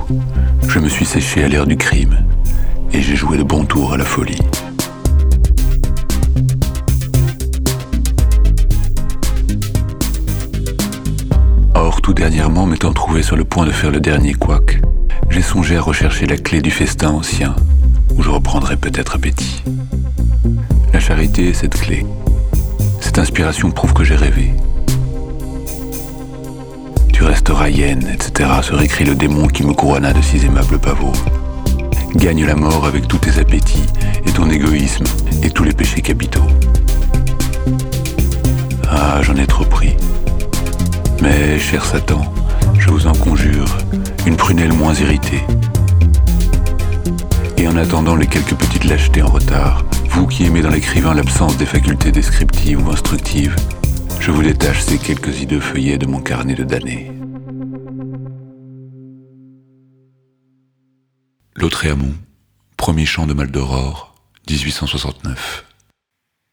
Je 0.69 0.79
me 0.79 0.87
suis 0.87 1.05
séché 1.05 1.43
à 1.43 1.49
l'air 1.49 1.67
du 1.67 1.75
crime 1.75 2.15
et 2.93 3.01
j'ai 3.01 3.15
joué 3.15 3.37
de 3.37 3.43
bon 3.43 3.65
tour 3.65 3.93
à 3.93 3.97
la 3.97 4.05
folie. 4.05 4.39
Or, 11.75 12.01
tout 12.01 12.13
dernièrement, 12.13 12.65
m'étant 12.65 12.93
trouvé 12.93 13.23
sur 13.23 13.35
le 13.35 13.43
point 13.43 13.65
de 13.65 13.71
faire 13.71 13.91
le 13.91 13.99
dernier 13.99 14.33
couac, 14.33 14.81
j'ai 15.29 15.41
songé 15.41 15.77
à 15.77 15.81
rechercher 15.81 16.25
la 16.25 16.37
clé 16.37 16.61
du 16.61 16.71
festin 16.71 17.11
ancien, 17.11 17.55
où 18.15 18.21
je 18.21 18.29
reprendrai 18.29 18.75
peut-être 18.75 19.15
appétit. 19.15 19.63
La 20.93 20.99
charité 20.99 21.49
est 21.49 21.53
cette 21.53 21.79
clé. 21.79 22.05
Cette 23.01 23.19
inspiration 23.19 23.71
prouve 23.71 23.93
que 23.93 24.03
j'ai 24.03 24.15
rêvé. 24.15 24.53
Tu 27.13 27.23
resteras 27.23 27.69
hyène, 27.69 28.07
etc., 28.13 28.49
se 28.61 28.73
récrit 28.73 29.05
le 29.05 29.15
démon 29.15 29.47
qui 29.47 29.65
me 29.65 29.73
couronna 29.73 30.13
de 30.13 30.21
six 30.21 30.45
aimables 30.45 30.79
pavots 30.79 31.13
gagne 32.15 32.45
la 32.45 32.55
mort 32.55 32.85
avec 32.85 33.07
tous 33.07 33.17
tes 33.17 33.39
appétits 33.39 33.85
et 34.25 34.31
ton 34.31 34.49
égoïsme 34.49 35.05
et 35.43 35.49
tous 35.49 35.63
les 35.63 35.73
péchés 35.73 36.01
capitaux. 36.01 36.47
Ah, 38.89 39.21
j'en 39.21 39.35
ai 39.35 39.45
trop 39.45 39.65
pris. 39.65 39.95
Mais, 41.21 41.59
cher 41.59 41.85
Satan, 41.85 42.33
je 42.77 42.89
vous 42.89 43.07
en 43.07 43.13
conjure, 43.13 43.77
une 44.25 44.35
prunelle 44.35 44.73
moins 44.73 44.93
irritée. 44.93 45.43
Et 47.57 47.67
en 47.67 47.75
attendant 47.75 48.15
les 48.15 48.27
quelques 48.27 48.55
petites 48.55 48.85
lâchetés 48.85 49.21
en 49.21 49.27
retard, 49.27 49.85
vous 50.11 50.27
qui 50.27 50.45
aimez 50.45 50.61
dans 50.61 50.69
l'écrivain 50.69 51.13
l'absence 51.13 51.57
des 51.57 51.65
facultés 51.65 52.11
descriptives 52.11 52.85
ou 52.85 52.91
instructives, 52.91 53.55
je 54.19 54.31
vous 54.31 54.43
détache 54.43 54.81
ces 54.81 54.97
quelques 54.97 55.41
hideux 55.41 55.59
feuillets 55.59 55.97
de 55.97 56.07
mon 56.07 56.19
carnet 56.19 56.55
de 56.55 56.63
damnés. 56.63 57.18
Lautréamont, 61.59 62.13
premier 62.77 63.05
chant 63.05 63.27
de 63.27 63.33
Maldoror, 63.33 64.15
1869. 64.49 65.65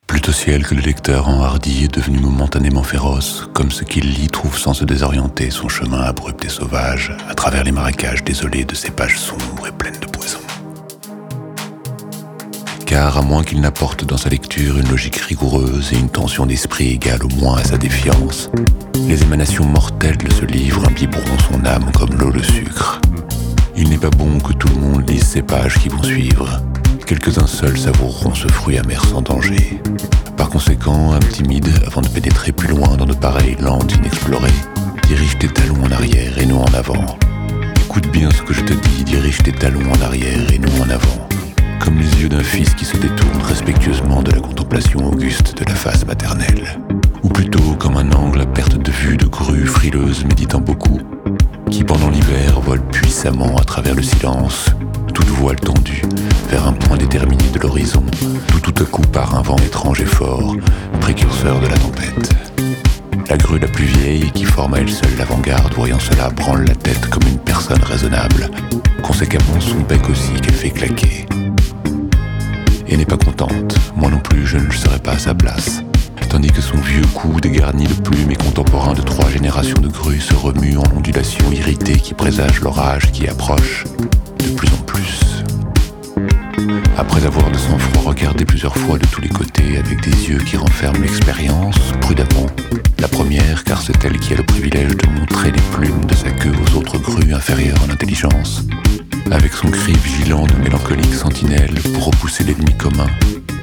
Plus 0.08 0.18
C'est 0.18 0.28
au 0.30 0.32
ciel 0.32 0.66
que 0.66 0.74
le 0.74 0.80
lecteur 0.80 1.28
enhardi 1.28 1.84
est 1.84 1.94
devenu 1.94 2.18
momentanément 2.18 2.82
féroce, 2.82 3.48
comme 3.52 3.70
ce 3.70 3.84
qu'il 3.84 4.10
lit 4.12 4.26
trouve 4.26 4.58
sans 4.58 4.74
se 4.74 4.84
désorienter 4.84 5.50
son 5.50 5.68
chemin 5.68 6.00
abrupt 6.00 6.44
et 6.44 6.48
sauvage 6.48 7.16
à 7.28 7.36
travers 7.36 7.62
les 7.62 7.70
marécages 7.70 8.24
désolés 8.24 8.64
de 8.64 8.74
ces 8.74 8.90
pages 8.90 9.16
sombres 9.16 9.68
et 9.68 9.70
pleines 9.70 10.00
de 10.00 10.06
poison. 10.06 10.40
Car 12.84 13.16
à 13.16 13.22
moins 13.22 13.44
qu'il 13.44 13.60
n'apporte 13.60 14.04
dans 14.04 14.16
sa 14.16 14.28
lecture 14.28 14.76
une 14.76 14.88
logique 14.88 15.18
rigoureuse 15.18 15.92
et 15.92 15.98
une 15.98 16.10
tension 16.10 16.46
d'esprit 16.46 16.88
égale 16.88 17.22
au 17.22 17.28
moins 17.28 17.58
à 17.58 17.64
sa 17.64 17.78
défiance, 17.78 18.50
les 19.06 19.22
émanations 19.22 19.66
mortelles 19.66 20.18
de 20.18 20.32
ce 20.32 20.44
livre 20.44 20.84
imbiberont 20.84 21.38
son 21.48 21.64
âme 21.64 21.92
comme 21.92 22.18
l'eau 22.18 22.32
le 22.32 22.42
sucre. 22.42 23.00
Il 23.78 23.90
n'est 23.90 23.98
pas 23.98 24.10
bon 24.10 24.38
que 24.40 24.54
tout 24.54 24.68
le 24.68 24.80
monde 24.80 25.08
lise 25.08 25.26
ces 25.26 25.42
pages 25.42 25.78
qui 25.78 25.90
vont 25.90 26.02
suivre, 26.02 26.62
quelques-uns 27.06 27.46
seuls 27.46 27.78
savoureront 27.78 28.34
ce 28.34 28.48
fruit 28.48 28.78
amer 28.78 29.04
sans 29.04 29.20
danger. 29.20 29.80
Par 30.36 30.48
conséquent, 30.48 31.12
âme 31.12 31.28
timide, 31.30 31.68
avant 31.86 32.00
de 32.00 32.08
pénétrer 32.08 32.52
plus 32.52 32.68
loin 32.68 32.96
dans 32.96 33.04
de 33.04 33.14
pareilles 33.14 33.56
landes 33.60 33.92
inexplorées, 33.92 34.48
dirige 35.06 35.38
tes 35.38 35.48
talons 35.48 35.84
en 35.84 35.92
arrière 35.92 36.38
et 36.38 36.46
non 36.46 36.62
en 36.62 36.74
avant. 36.74 37.18
Écoute 37.84 38.08
bien 38.10 38.30
ce 38.30 38.42
que 38.42 38.54
je 38.54 38.62
te 38.62 38.72
dis, 38.72 39.04
dirige 39.04 39.42
tes 39.42 39.52
talons 39.52 39.92
en 39.92 40.00
arrière 40.02 40.52
et 40.52 40.58
non 40.58 40.82
en 40.82 40.88
avant. 40.88 41.28
Comme 41.78 41.98
les 41.98 42.22
yeux 42.22 42.28
d'un 42.30 42.42
fils 42.42 42.74
qui 42.74 42.86
se 42.86 42.96
détourne 42.96 43.42
respectueusement 43.42 44.22
de 44.22 44.32
la 44.32 44.40
contemplation 44.40 45.06
auguste 45.06 45.56
de 45.58 45.64
la 45.64 45.74
face 45.74 46.06
maternelle. 46.06 46.80
Ou 47.22 47.28
plutôt 47.28 47.74
comme 47.78 47.96
un 47.98 48.10
angle 48.12 48.40
à 48.40 48.46
perte 48.46 48.78
de 48.78 48.90
vue 48.90 49.16
de 49.16 49.26
grue 49.26 49.66
frileuse 49.66 50.24
méditant 50.24 50.60
beaucoup, 50.60 51.00
qui 51.70 51.84
pendant 51.84 52.10
l'hiver 52.10 52.60
vole 52.60 52.82
puissamment 52.86 53.56
à 53.56 53.64
travers 53.64 53.94
le 53.94 54.02
silence, 54.02 54.66
toute 55.14 55.28
voile 55.28 55.56
tendue, 55.56 56.02
vers 56.48 56.66
un 56.66 56.72
point 56.72 56.96
déterminé 56.96 57.44
de 57.52 57.58
l'horizon, 57.58 58.04
tout 58.48 58.60
tout 58.60 58.82
à 58.82 58.86
coup 58.86 59.02
par 59.02 59.34
un 59.34 59.42
vent 59.42 59.56
étrange 59.56 60.00
et 60.00 60.06
fort, 60.06 60.54
précurseur 61.00 61.60
de 61.60 61.66
la 61.66 61.76
tempête. 61.76 62.30
La 63.28 63.36
grue 63.36 63.58
la 63.58 63.68
plus 63.68 63.86
vieille, 63.86 64.30
qui 64.32 64.44
forme 64.44 64.74
à 64.74 64.78
elle 64.78 64.90
seule 64.90 65.16
l'avant-garde, 65.18 65.74
voyant 65.74 65.98
cela, 65.98 66.28
branle 66.30 66.64
la 66.64 66.74
tête 66.74 67.08
comme 67.10 67.26
une 67.28 67.38
personne 67.38 67.82
raisonnable, 67.82 68.50
conséquemment 69.02 69.60
son 69.60 69.80
bec 69.88 70.08
aussi 70.08 70.32
qu'elle 70.42 70.54
fait 70.54 70.70
claquer. 70.70 71.26
Et 72.88 72.96
n'est 72.96 73.04
pas 73.04 73.16
contente, 73.16 73.76
moi 73.96 74.10
non 74.10 74.20
plus 74.20 74.46
je 74.46 74.58
ne 74.58 74.70
serais 74.70 75.00
pas 75.00 75.12
à 75.12 75.18
sa 75.18 75.34
place 75.34 75.82
tandis 76.36 76.52
que 76.52 76.60
son 76.60 76.76
vieux 76.76 77.06
cou 77.14 77.40
dégarni 77.40 77.86
de 77.86 77.94
plumes 77.94 78.30
et 78.30 78.36
contemporain 78.36 78.92
de 78.92 79.00
trois 79.00 79.30
générations 79.30 79.80
de 79.80 79.88
grues 79.88 80.20
se 80.20 80.34
remue 80.34 80.76
en 80.76 80.82
ondulations 80.94 81.50
irritées 81.50 81.98
qui 81.98 82.12
présagent 82.12 82.60
l'orage 82.60 83.10
qui 83.10 83.26
approche 83.26 83.84
de 84.40 84.50
plus 84.50 84.68
en 84.68 84.82
plus. 84.84 85.18
Après 86.98 87.24
avoir 87.24 87.50
de 87.50 87.56
sang-froid 87.56 88.12
regardé 88.12 88.44
plusieurs 88.44 88.76
fois 88.76 88.98
de 88.98 89.06
tous 89.06 89.22
les 89.22 89.30
côtés 89.30 89.78
avec 89.78 90.02
des 90.02 90.28
yeux 90.28 90.40
qui 90.40 90.58
renferment 90.58 91.00
l'expérience, 91.00 91.78
prudemment, 92.02 92.50
la 92.98 93.08
première 93.08 93.64
car 93.64 93.80
c'est 93.80 94.04
elle 94.04 94.18
qui 94.18 94.34
a 94.34 94.36
le 94.36 94.44
privilège 94.44 94.94
de 94.94 95.08
montrer 95.18 95.52
les 95.52 95.62
plumes 95.72 96.04
de 96.04 96.14
sa 96.14 96.30
queue 96.32 96.52
aux 96.52 96.76
autres 96.76 96.98
grues 96.98 97.32
inférieures 97.32 97.82
en 97.82 97.90
intelligence, 97.90 98.62
avec 99.32 99.52
son 99.52 99.68
cri 99.68 99.92
vigilant 99.92 100.46
de 100.46 100.54
mélancolique 100.62 101.14
sentinelle 101.14 101.74
pour 101.94 102.06
repousser 102.06 102.44
l'ennemi 102.44 102.76
commun, 102.76 103.06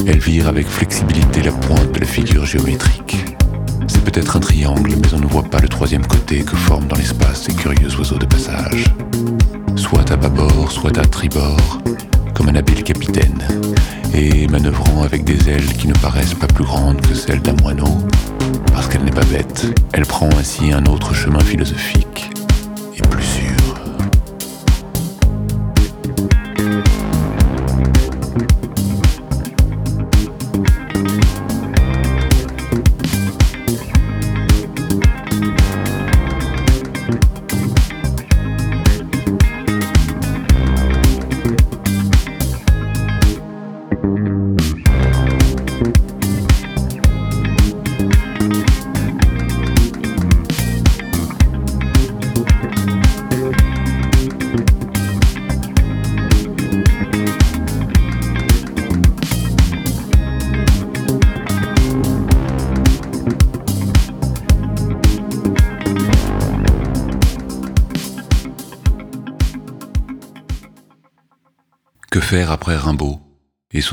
elle 0.05 0.19
vire 0.19 0.47
avec 0.47 0.67
flexibilité 0.67 1.41
la 1.41 1.51
pointe 1.51 1.91
de 1.93 1.99
la 1.99 2.05
figure 2.05 2.45
géométrique. 2.45 3.17
C'est 3.87 4.03
peut-être 4.03 4.37
un 4.37 4.39
triangle, 4.39 4.91
mais 4.95 5.13
on 5.13 5.19
ne 5.19 5.27
voit 5.27 5.43
pas 5.43 5.59
le 5.59 5.69
troisième 5.69 6.05
côté 6.05 6.43
que 6.43 6.55
forment 6.55 6.87
dans 6.87 6.95
l'espace 6.95 7.43
ces 7.43 7.53
curieux 7.53 7.95
oiseaux 7.97 8.17
de 8.17 8.25
passage. 8.25 8.85
Soit 9.75 10.11
à 10.11 10.15
bâbord, 10.15 10.71
soit 10.71 10.97
à 10.97 11.05
tribord, 11.05 11.81
comme 12.33 12.49
un 12.49 12.55
habile 12.55 12.83
capitaine, 12.83 13.43
et 14.13 14.47
manœuvrant 14.47 15.03
avec 15.03 15.23
des 15.23 15.49
ailes 15.49 15.73
qui 15.73 15.87
ne 15.87 15.93
paraissent 15.93 16.35
pas 16.35 16.47
plus 16.47 16.65
grandes 16.65 17.01
que 17.01 17.13
celles 17.13 17.41
d'un 17.41 17.55
moineau, 17.61 17.97
parce 18.73 18.87
qu'elle 18.87 19.03
n'est 19.03 19.11
pas 19.11 19.25
bête, 19.25 19.67
elle 19.93 20.05
prend 20.05 20.29
ainsi 20.39 20.71
un 20.71 20.85
autre 20.85 21.13
chemin 21.13 21.39
philosophique 21.39 22.29
et 22.95 23.01
plus 23.07 23.23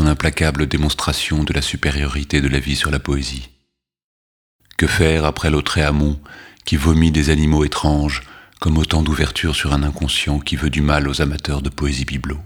implacable 0.06 0.66
démonstration 0.66 1.44
de 1.44 1.52
la 1.52 1.62
supériorité 1.62 2.40
de 2.40 2.48
la 2.48 2.60
vie 2.60 2.76
sur 2.76 2.90
la 2.90 2.98
poésie 2.98 3.50
Que 4.76 4.86
faire 4.86 5.24
après 5.24 5.50
Lautréamont 5.50 6.20
qui 6.64 6.76
vomit 6.76 7.10
des 7.10 7.30
animaux 7.30 7.64
étranges 7.64 8.22
comme 8.60 8.78
autant 8.78 9.02
d'ouvertures 9.02 9.56
sur 9.56 9.72
un 9.72 9.82
inconscient 9.82 10.38
qui 10.38 10.56
veut 10.56 10.70
du 10.70 10.82
mal 10.82 11.08
aux 11.08 11.22
amateurs 11.22 11.62
de 11.62 11.70
poésie 11.70 12.04
bibelot 12.04 12.40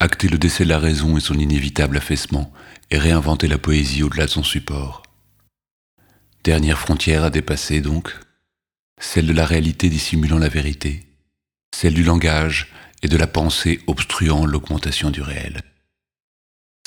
Acter 0.00 0.28
le 0.28 0.36
décès 0.36 0.64
de 0.64 0.68
la 0.68 0.78
raison 0.78 1.16
et 1.16 1.20
son 1.20 1.38
inévitable 1.38 1.96
affaissement 1.96 2.52
et 2.90 2.98
réinventer 2.98 3.48
la 3.48 3.58
poésie 3.58 4.02
au-delà 4.02 4.26
de 4.26 4.30
son 4.30 4.42
support. 4.42 5.02
Dernière 6.44 6.78
frontière 6.78 7.24
à 7.24 7.30
dépasser 7.30 7.80
donc, 7.80 8.14
celle 9.00 9.26
de 9.26 9.32
la 9.32 9.46
réalité 9.46 9.88
dissimulant 9.88 10.38
la 10.38 10.48
vérité, 10.48 11.06
celle 11.74 11.94
du 11.94 12.04
langage 12.04 12.72
et 13.02 13.08
de 13.08 13.16
la 13.16 13.26
pensée 13.26 13.80
obstruant 13.86 14.46
l'augmentation 14.46 15.10
du 15.10 15.22
réel. 15.22 15.62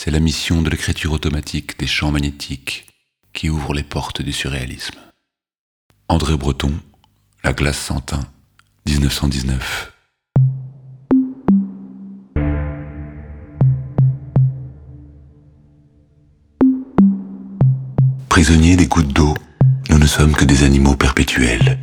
C'est 0.02 0.12
la 0.12 0.22
mission 0.22 0.62
de 0.62 0.70
l'écriture 0.70 1.12
automatique 1.12 1.78
des 1.78 1.86
champs 1.86 2.10
magnétiques 2.10 2.88
qui 3.34 3.50
ouvre 3.50 3.74
les 3.74 3.84
portes 3.84 4.22
du 4.22 4.32
surréalisme. 4.32 4.98
André 6.08 6.38
Breton, 6.38 6.72
La 7.44 7.52
glace 7.52 7.78
sans 7.78 8.00
teint, 8.00 8.24
1919. 8.88 9.92
Prisonniers 18.30 18.78
des 18.78 18.88
gouttes 18.88 19.12
d'eau, 19.12 19.34
nous 19.90 19.98
ne 19.98 20.08
sommes 20.08 20.32
que 20.32 20.46
des 20.46 20.64
animaux 20.64 20.96
perpétuels. 20.96 21.78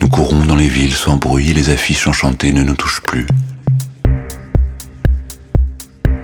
Nous 0.00 0.08
courons 0.08 0.46
dans 0.46 0.56
les 0.56 0.68
villes 0.68 0.94
sans 0.94 1.18
bruit, 1.18 1.52
les 1.52 1.68
affiches 1.68 2.06
enchantées 2.06 2.54
ne 2.54 2.62
nous 2.62 2.76
touchent 2.76 3.02
plus. 3.02 3.26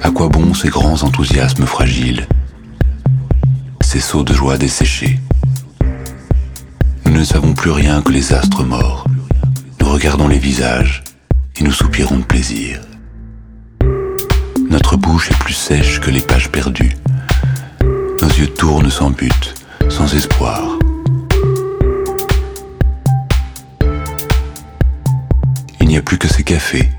À 0.04 0.10
quoi 0.10 0.28
bon 0.28 0.52
ces 0.52 0.68
grands 0.68 1.02
enthousiasmes 1.02 1.64
fragiles 1.64 2.28
Ces 3.80 4.00
sauts 4.00 4.22
de 4.22 4.34
joie 4.34 4.58
desséchés 4.58 5.18
Nous 7.06 7.12
ne 7.12 7.24
savons 7.24 7.54
plus 7.54 7.70
rien 7.70 8.02
que 8.02 8.12
les 8.12 8.34
astres 8.34 8.64
morts. 8.64 9.06
Nous 9.80 9.88
regardons 9.88 10.28
les 10.28 10.38
visages 10.38 11.02
et 11.56 11.64
nous 11.64 11.72
soupirons 11.72 12.18
de 12.18 12.24
plaisir. 12.24 12.82
Notre 14.68 14.98
bouche 14.98 15.30
est 15.30 15.38
plus 15.38 15.54
sèche 15.54 16.00
que 16.00 16.10
les 16.10 16.20
pages 16.20 16.50
perdues. 16.50 16.98
Nos 18.20 18.28
yeux 18.28 18.48
tournent 18.48 18.90
sans 18.90 19.10
but, 19.10 19.54
sans 19.88 20.14
espoir. 20.14 20.78
Il 25.80 25.88
n'y 25.88 25.96
a 25.96 26.02
plus 26.02 26.18
que 26.18 26.28
ces 26.28 26.44
cafés 26.44 26.90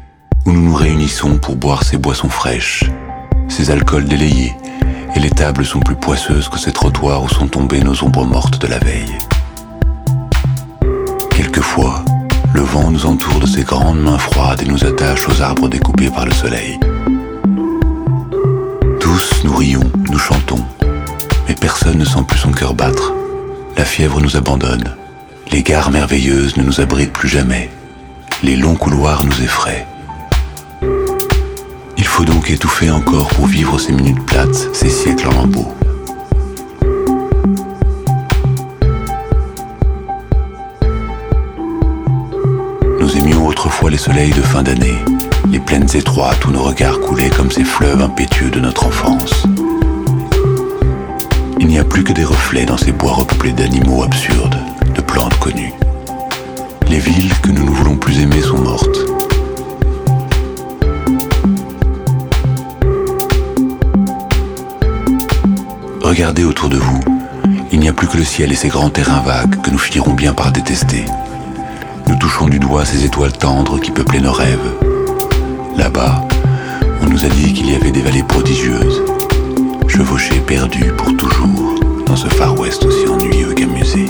où 0.46 0.52
nous 0.52 0.62
nous 0.62 0.76
réunissons 0.76 1.38
pour 1.38 1.56
boire 1.56 1.84
ces 1.84 1.98
boissons 1.98 2.30
fraîches, 2.30 2.84
ces 3.48 3.72
alcools 3.72 4.06
délayés, 4.06 4.56
et 5.16 5.20
les 5.20 5.30
tables 5.30 5.66
sont 5.66 5.80
plus 5.80 5.96
poisseuses 5.96 6.50
que 6.50 6.60
ces 6.60 6.72
trottoirs 6.72 7.24
où 7.24 7.30
sont 7.30 7.48
tombées 7.48 7.82
nos 7.82 8.04
ombres 8.04 8.26
mortes 8.26 8.60
de 8.62 8.68
la 8.68 8.80
veille. 8.80 9.18
Quelquefois, 11.32 12.04
le 12.54 12.62
vent 12.62 12.92
nous 12.92 13.06
entoure 13.06 13.40
de 13.40 13.48
ses 13.48 13.64
grandes 13.64 14.00
mains 14.00 14.18
froides 14.18 14.62
et 14.62 14.70
nous 14.70 14.86
attache 14.86 15.28
aux 15.28 15.42
arbres 15.42 15.68
découpés 15.68 16.10
par 16.10 16.26
le 16.26 16.32
soleil. 16.32 16.80
Tous 19.00 19.44
nous 19.44 19.56
rions, 19.56 19.92
nous 20.10 20.20
chantons, 20.20 20.64
mais 21.48 21.56
personne 21.56 21.98
ne 21.98 22.06
sent 22.06 22.24
plus 22.28 22.40
son 22.40 22.52
cœur 22.52 22.74
battre. 22.74 23.14
La 23.78 23.86
fièvre 23.86 24.22
nous 24.22 24.38
abandonne, 24.38 24.96
les 25.52 25.64
gares 25.64 25.92
merveilleuses 25.92 26.58
ne 26.58 26.64
nous 26.64 26.80
abritent 26.80 27.14
plus 27.14 27.30
jamais, 27.30 27.70
les 28.44 28.56
longs 28.56 28.76
couloirs 28.76 29.24
nous 29.24 29.42
effraient 29.42 29.86
faut 32.16 32.24
donc 32.24 32.50
étouffer 32.50 32.90
encore 32.90 33.28
pour 33.28 33.46
vivre 33.46 33.78
ces 33.78 33.92
minutes 33.92 34.26
plates, 34.26 34.70
ces 34.72 34.88
siècles 34.88 35.28
en 35.28 35.34
lambeaux. 35.34 35.68
Nous 43.02 43.18
aimions 43.18 43.46
autrefois 43.46 43.90
les 43.92 43.98
soleils 43.98 44.32
de 44.32 44.42
fin 44.42 44.64
d'année, 44.64 44.96
les 45.52 45.60
plaines 45.60 45.94
étroites 45.94 46.46
où 46.46 46.52
nos 46.52 46.64
regards 46.64 47.02
coulaient 47.02 47.30
comme 47.30 47.52
ces 47.52 47.66
fleuves 47.66 48.02
impétueux 48.02 48.50
de 48.50 48.62
notre 48.62 48.88
enfance. 48.88 49.44
Il 51.60 51.68
n'y 51.68 51.80
a 51.80 51.84
plus 51.84 52.06
que 52.06 52.14
des 52.14 52.24
reflets 52.24 52.66
dans 52.66 52.78
ces 52.78 52.94
bois 52.94 53.12
repeuplés 53.12 53.52
d'animaux 53.52 54.04
absurdes, 54.04 54.58
de 54.96 55.02
plantes 55.02 55.38
connues. 55.40 55.74
Les 56.88 57.00
villes 57.00 57.38
que 57.42 57.50
nous 57.50 57.66
ne 57.66 57.72
voulons 57.72 57.98
plus 57.98 58.22
aimer 58.22 58.42
sont 58.42 58.60
mortes. 58.60 59.15
Regardez 66.06 66.44
autour 66.44 66.70
de 66.70 66.78
vous, 66.78 67.00
il 67.72 67.80
n'y 67.80 67.90
a 67.90 67.94
plus 67.94 68.06
que 68.08 68.18
le 68.18 68.24
ciel 68.24 68.52
et 68.52 68.56
ses 68.56 68.68
grands 68.68 68.92
terrains 68.92 69.22
vagues 69.22 69.60
que 69.64 69.72
nous 69.72 69.80
finirons 69.80 70.14
bien 70.14 70.36
par 70.36 70.52
détester. 70.52 71.04
Nous 72.08 72.16
touchons 72.18 72.46
du 72.46 72.60
doigt 72.60 72.86
ces 72.86 73.06
étoiles 73.06 73.32
tendres 73.32 73.80
qui 73.80 73.90
peuplaient 73.90 74.20
nos 74.20 74.32
rêves. 74.32 74.76
Là-bas, 75.76 76.24
on 77.02 77.08
nous 77.08 77.26
a 77.26 77.30
dit 77.30 77.54
qu'il 77.54 77.72
y 77.72 77.76
avait 77.76 77.90
des 77.90 78.04
vallées 78.04 78.22
prodigieuses, 78.22 79.02
chevauchées 79.88 80.42
perdues 80.42 80.94
pour 80.96 81.08
toujours 81.18 81.74
dans 82.06 82.16
ce 82.16 82.28
Far 82.28 82.56
West 82.60 82.86
aussi 82.86 83.08
ennuyeux 83.08 83.56
qu'amusé. 83.56 84.06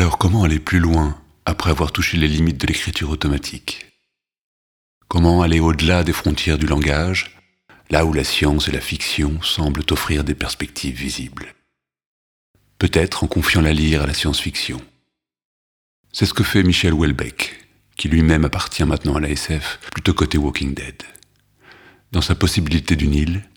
Alors 0.00 0.16
comment 0.16 0.44
aller 0.44 0.60
plus 0.60 0.78
loin 0.78 1.20
après 1.44 1.70
avoir 1.70 1.90
touché 1.90 2.18
les 2.18 2.28
limites 2.28 2.60
de 2.60 2.68
l'écriture 2.68 3.10
automatique? 3.10 3.90
Comment 5.08 5.42
aller 5.42 5.58
au-delà 5.58 6.04
des 6.04 6.12
frontières 6.12 6.56
du 6.56 6.68
langage, 6.68 7.36
là 7.90 8.04
où 8.04 8.12
la 8.12 8.22
science 8.22 8.68
et 8.68 8.70
la 8.70 8.80
fiction 8.80 9.42
semblent 9.42 9.82
offrir 9.90 10.22
des 10.22 10.36
perspectives 10.36 10.94
visibles? 10.94 11.52
Peut-être 12.78 13.24
en 13.24 13.26
confiant 13.26 13.60
la 13.60 13.72
lire 13.72 14.02
à 14.02 14.06
la 14.06 14.14
science-fiction. 14.14 14.80
C'est 16.12 16.26
ce 16.26 16.34
que 16.34 16.44
fait 16.44 16.62
Michel 16.62 16.94
Houellebecq, 16.94 17.58
qui 17.96 18.08
lui-même 18.08 18.44
appartient 18.44 18.84
maintenant 18.84 19.16
à 19.16 19.20
la 19.20 19.30
SF, 19.30 19.80
plutôt 19.92 20.14
côté 20.14 20.38
Walking 20.38 20.74
Dead. 20.74 21.02
Dans 22.12 22.22
sa 22.22 22.36
possibilité 22.36 22.94
d'une 22.94 23.14
île, 23.14 23.48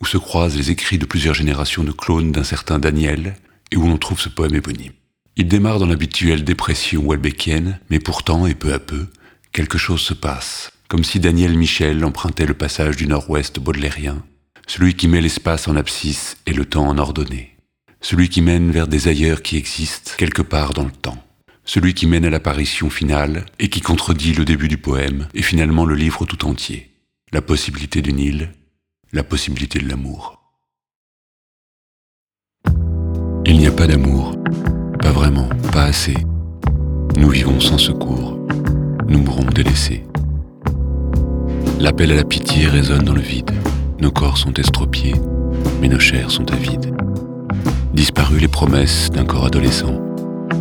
où 0.00 0.06
se 0.06 0.16
croisent 0.16 0.56
les 0.56 0.70
écrits 0.70 0.96
de 0.96 1.04
plusieurs 1.04 1.34
générations 1.34 1.84
de 1.84 1.92
clones 1.92 2.32
d'un 2.32 2.42
certain 2.42 2.78
Daniel, 2.78 3.36
et 3.70 3.76
où 3.76 3.86
l'on 3.86 3.98
trouve 3.98 4.18
ce 4.18 4.30
poème 4.30 4.54
éponyme. 4.54 4.94
Il 5.40 5.48
démarre 5.48 5.78
dans 5.78 5.86
l'habituelle 5.86 6.44
dépression 6.44 7.00
Houellebecqienne, 7.00 7.80
mais 7.88 7.98
pourtant, 7.98 8.46
et 8.46 8.54
peu 8.54 8.74
à 8.74 8.78
peu, 8.78 9.06
quelque 9.52 9.78
chose 9.78 10.02
se 10.02 10.12
passe, 10.12 10.70
comme 10.86 11.02
si 11.02 11.18
Daniel 11.18 11.56
Michel 11.56 12.04
empruntait 12.04 12.44
le 12.44 12.52
passage 12.52 12.98
du 12.98 13.06
nord-ouest 13.06 13.58
baudelairien, 13.58 14.22
celui 14.66 14.92
qui 14.92 15.08
met 15.08 15.22
l'espace 15.22 15.66
en 15.66 15.76
abscisse 15.76 16.36
et 16.44 16.52
le 16.52 16.66
temps 16.66 16.86
en 16.86 16.98
ordonnée, 16.98 17.56
celui 18.02 18.28
qui 18.28 18.42
mène 18.42 18.70
vers 18.70 18.86
des 18.86 19.08
ailleurs 19.08 19.40
qui 19.40 19.56
existent 19.56 20.12
quelque 20.18 20.42
part 20.42 20.74
dans 20.74 20.84
le 20.84 20.90
temps, 20.90 21.24
celui 21.64 21.94
qui 21.94 22.06
mène 22.06 22.26
à 22.26 22.30
l'apparition 22.30 22.90
finale 22.90 23.46
et 23.58 23.70
qui 23.70 23.80
contredit 23.80 24.34
le 24.34 24.44
début 24.44 24.68
du 24.68 24.76
poème 24.76 25.26
et 25.32 25.40
finalement 25.40 25.86
le 25.86 25.94
livre 25.94 26.26
tout 26.26 26.44
entier, 26.44 26.90
la 27.32 27.40
possibilité 27.40 28.02
d'une 28.02 28.18
île, 28.18 28.52
la 29.14 29.22
possibilité 29.22 29.78
de 29.78 29.88
l'amour. 29.88 30.38
Il 33.46 33.56
n'y 33.56 33.66
a 33.66 33.72
pas 33.72 33.86
d'amour, 33.86 34.36
pas 35.02 35.12
vraiment, 35.12 35.48
pas 35.72 35.84
assez. 35.84 36.16
Nous 37.16 37.30
vivons 37.30 37.60
sans 37.60 37.78
secours, 37.78 38.38
nous 39.08 39.18
mourons 39.18 39.44
délaissés. 39.54 40.04
L'appel 41.78 42.12
à 42.12 42.16
la 42.16 42.24
pitié 42.24 42.66
résonne 42.66 43.04
dans 43.04 43.14
le 43.14 43.20
vide. 43.20 43.50
Nos 44.00 44.10
corps 44.10 44.38
sont 44.38 44.52
estropiés, 44.54 45.14
mais 45.80 45.88
nos 45.88 45.98
chairs 45.98 46.30
sont 46.30 46.50
avides. 46.52 46.94
Disparues 47.94 48.38
les 48.38 48.48
promesses 48.48 49.10
d'un 49.10 49.24
corps 49.24 49.46
adolescent, 49.46 49.94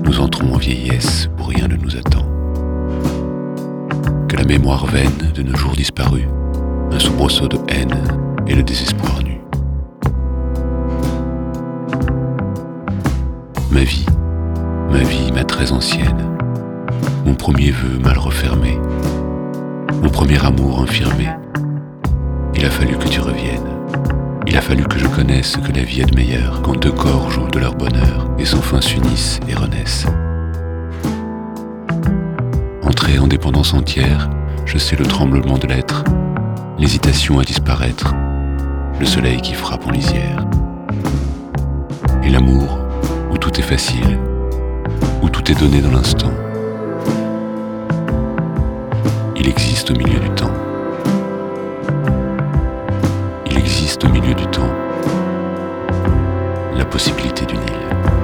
nous 0.04 0.20
entrons 0.20 0.54
en 0.54 0.58
vieillesse 0.58 1.30
où 1.40 1.44
rien 1.44 1.68
ne 1.68 1.76
nous 1.76 1.96
attend. 1.96 2.26
Que 4.28 4.38
la 4.38 4.46
mémoire 4.46 4.86
vaine 4.86 5.32
de 5.34 5.44
nos 5.44 5.56
jours 5.56 5.74
disparus, 5.74 6.28
un 6.92 7.00
soubresaut 7.00 7.48
de 7.48 7.58
haine 7.68 8.04
et 8.48 8.56
le 8.56 8.64
désespoir 8.64 9.20
nu. 9.24 9.40
Ma 13.72 13.84
vie, 13.84 14.06
ma 14.92 15.00
vie, 15.00 15.32
ma 15.32 15.44
très 15.44 15.72
ancienne, 15.72 16.38
mon 17.26 17.36
premier 17.36 17.72
vœu 17.72 18.00
mal 18.04 18.18
refermé, 18.18 18.80
mon 20.02 20.10
premier 20.10 20.44
amour 20.44 20.82
infirmé. 20.82 21.30
Il 22.56 22.66
a 22.66 22.70
fallu 22.70 22.98
que 22.98 23.08
tu 23.08 23.20
reviennes. 23.20 23.70
Il 24.48 24.58
a 24.58 24.62
fallu 24.62 24.84
que 24.84 24.98
je 24.98 25.08
connaisse 25.08 25.58
que 25.58 25.72
la 25.72 25.84
vie 25.84 26.02
a 26.02 26.06
de 26.06 26.16
meilleur 26.16 26.62
quand 26.64 26.76
deux 26.76 26.92
corps 26.92 27.30
jouent 27.30 27.50
de 27.50 27.60
leur 27.60 27.76
bonheur 27.76 28.28
et 28.40 28.46
sans 28.46 28.62
fin 28.62 28.82
s'unissent 28.82 29.40
et 29.48 29.54
renaissent. 29.54 30.08
Entré 32.84 33.20
en 33.20 33.28
dépendance 33.28 33.74
entière, 33.74 34.30
je 34.66 34.78
sais 34.78 34.96
le 34.96 35.06
tremblement 35.06 35.58
de 35.58 35.68
l'être, 35.68 36.04
l'hésitation 36.80 37.40
à 37.40 37.44
disparaître, 37.44 38.16
le 39.00 39.06
soleil 39.06 39.40
qui 39.42 39.54
frappe 39.54 39.86
en 39.86 39.92
lisière. 39.92 40.46
Et 42.24 42.30
l'amour, 42.30 42.80
où 43.32 43.38
tout 43.38 43.58
est 43.60 43.64
facile, 43.64 44.18
où 45.22 45.30
tout 45.30 45.52
est 45.52 45.56
donné 45.56 45.82
dans 45.82 45.92
l'instant. 45.92 46.32
Il 49.36 49.48
existe 49.48 49.92
au 49.92 49.94
milieu 49.94 50.20
du 50.20 50.30
temps. 50.32 50.54
Il 53.46 53.58
existe 53.58 54.04
au 54.06 54.10
milieu 54.10 54.34
du 54.34 54.46
temps 54.48 54.74
la 56.76 56.86
possibilité 56.86 57.46
d'une 57.46 57.62
île. 57.62 58.19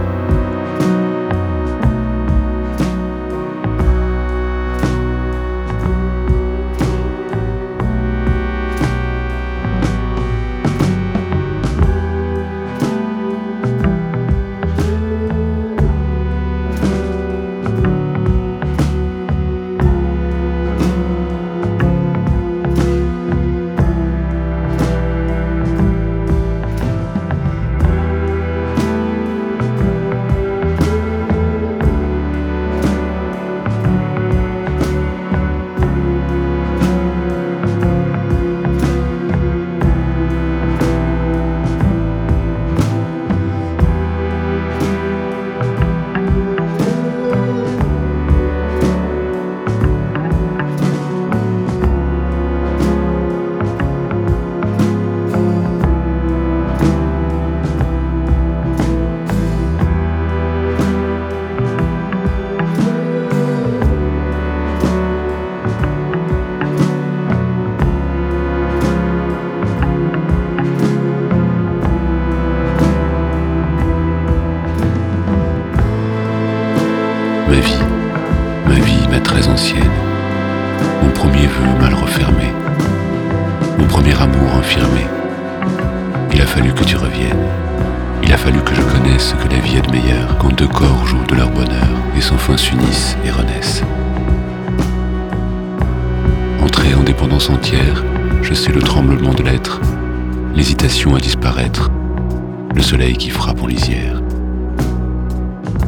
Soleil 102.85 103.17
qui 103.17 103.31
frappe 103.31 103.63
en 103.63 103.65
lisière. 103.65 104.21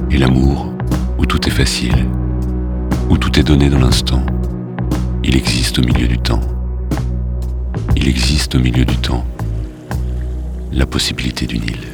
Et 0.10 0.18
l'amour, 0.18 0.74
où 1.20 1.28
tout 1.28 1.48
est 1.48 1.52
facile, 1.52 2.08
où 3.08 3.20
tout 3.20 3.40
est 3.40 3.44
donné 3.44 3.70
dans 3.70 3.78
l'instant. 3.78 4.26
Il 5.24 5.36
existe 5.36 5.78
au 5.78 5.84
milieu 5.84 6.08
du 6.08 6.18
temps. 6.18 6.42
il 7.96 8.08
existe 8.08 8.56
au 8.56 8.60
milieu 8.60 8.84
du 8.84 8.98
temps 8.98 9.26
la 10.72 10.88
possibilité 10.88 11.46
d'une 11.46 11.64
île. 11.64 11.88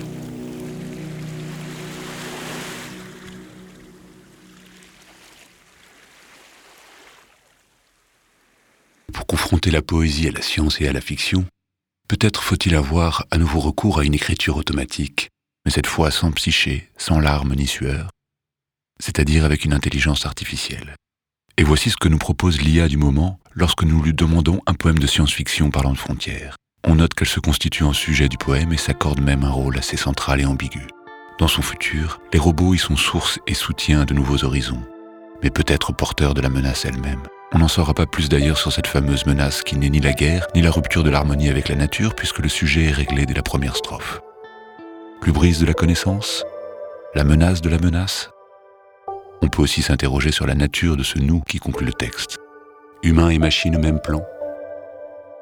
Pour 9.11 9.25
confronter 9.27 9.69
la 9.69 9.81
poésie 9.81 10.29
à 10.29 10.31
la 10.31 10.41
science 10.41 10.79
et 10.79 10.87
à 10.87 10.93
la 10.93 11.01
fiction, 11.01 11.45
peut-être 12.13 12.43
faut-il 12.43 12.75
avoir 12.75 13.25
à 13.31 13.39
nouveau 13.39 13.59
recours 13.59 13.97
à 13.97 14.03
une 14.03 14.13
écriture 14.13 14.57
automatique, 14.57 15.31
mais 15.65 15.71
cette 15.71 15.87
fois 15.87 16.11
sans 16.11 16.31
psyché, 16.31 16.91
sans 16.95 17.19
larmes 17.19 17.55
ni 17.55 17.65
sueur, 17.65 18.11
c'est-à-dire 18.99 19.45
avec 19.45 19.65
une 19.65 19.73
intelligence 19.73 20.27
artificielle. 20.27 20.95
Et 21.57 21.63
voici 21.63 21.89
ce 21.89 21.97
que 21.97 22.09
nous 22.09 22.19
propose 22.19 22.61
l'IA 22.61 22.87
du 22.87 22.97
moment 22.97 23.39
lorsque 23.55 23.81
nous 23.81 23.99
lui 23.99 24.13
demandons 24.13 24.61
un 24.67 24.75
poème 24.75 24.99
de 24.99 25.07
science-fiction 25.07 25.71
parlant 25.71 25.93
de 25.93 25.97
frontières. 25.97 26.55
On 26.83 26.95
note 26.95 27.15
qu'elle 27.15 27.27
se 27.27 27.39
constitue 27.39 27.83
en 27.83 27.93
sujet 27.93 28.29
du 28.29 28.37
poème 28.37 28.73
et 28.73 28.77
s'accorde 28.77 29.19
même 29.19 29.43
un 29.43 29.49
rôle 29.49 29.79
assez 29.79 29.97
central 29.97 30.39
et 30.39 30.45
ambigu. 30.45 30.85
Dans 31.39 31.47
son 31.47 31.63
futur, 31.63 32.21
les 32.31 32.37
robots 32.37 32.75
y 32.75 32.77
sont 32.77 32.95
source 32.95 33.39
et 33.47 33.55
soutien 33.55 34.05
de 34.05 34.13
nouveaux 34.13 34.43
horizons, 34.43 34.83
mais 35.41 35.49
peut-être 35.49 35.93
porteurs 35.93 36.35
de 36.35 36.41
la 36.41 36.49
menace 36.49 36.85
elle-même. 36.85 37.23
On 37.55 37.59
n'en 37.59 37.67
saura 37.67 37.93
pas 37.93 38.07
plus 38.07 38.29
d'ailleurs 38.29 38.57
sur 38.57 38.73
cette 38.73 38.87
fameuse 38.87 39.27
menace 39.27 39.61
qui 39.61 39.77
n'est 39.77 39.89
ni 39.89 39.99
la 39.99 40.13
guerre, 40.13 40.47
ni 40.55 40.63
la 40.63 40.71
rupture 40.71 41.03
de 41.03 41.11
l'harmonie 41.11 41.49
avec 41.49 41.69
la 41.69 41.75
nature, 41.75 42.15
puisque 42.15 42.39
le 42.39 42.49
sujet 42.49 42.85
est 42.85 42.91
réglé 42.91 43.27
dès 43.27 43.35
la 43.35 43.43
première 43.43 43.75
strophe. 43.75 44.21
Plus 45.21 45.31
brise 45.31 45.59
de 45.59 45.67
la 45.67 45.75
connaissance 45.75 46.43
La 47.13 47.23
menace 47.23 47.61
de 47.61 47.69
la 47.69 47.77
menace 47.77 48.31
On 49.43 49.49
peut 49.49 49.61
aussi 49.61 49.83
s'interroger 49.83 50.31
sur 50.31 50.47
la 50.47 50.55
nature 50.55 50.97
de 50.97 51.03
ce 51.03 51.19
nous 51.19 51.41
qui 51.41 51.59
conclut 51.59 51.85
le 51.85 51.93
texte. 51.93 52.39
Humain 53.03 53.29
et 53.29 53.37
machine 53.37 53.75
au 53.75 53.79
même 53.79 54.01
plan 54.01 54.25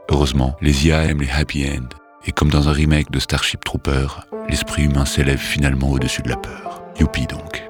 Heureusement, 0.09 0.57
les 0.59 0.87
IA 0.87 1.05
aiment 1.05 1.21
les 1.21 1.31
happy 1.31 1.65
end, 1.65 1.87
et 2.25 2.33
comme 2.33 2.49
dans 2.49 2.67
un 2.67 2.73
remake 2.73 3.09
de 3.09 3.19
Starship 3.19 3.63
Trooper, 3.63 4.07
l'esprit 4.49 4.83
humain 4.83 5.05
s'élève 5.05 5.39
finalement 5.39 5.89
au-dessus 5.89 6.23
de 6.23 6.29
la 6.29 6.35
peur. 6.35 6.83
Youpi 6.99 7.25
donc. 7.25 7.63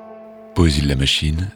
Poésie 0.56 0.82
de 0.82 0.88
la 0.88 0.96
machine, 0.96 1.52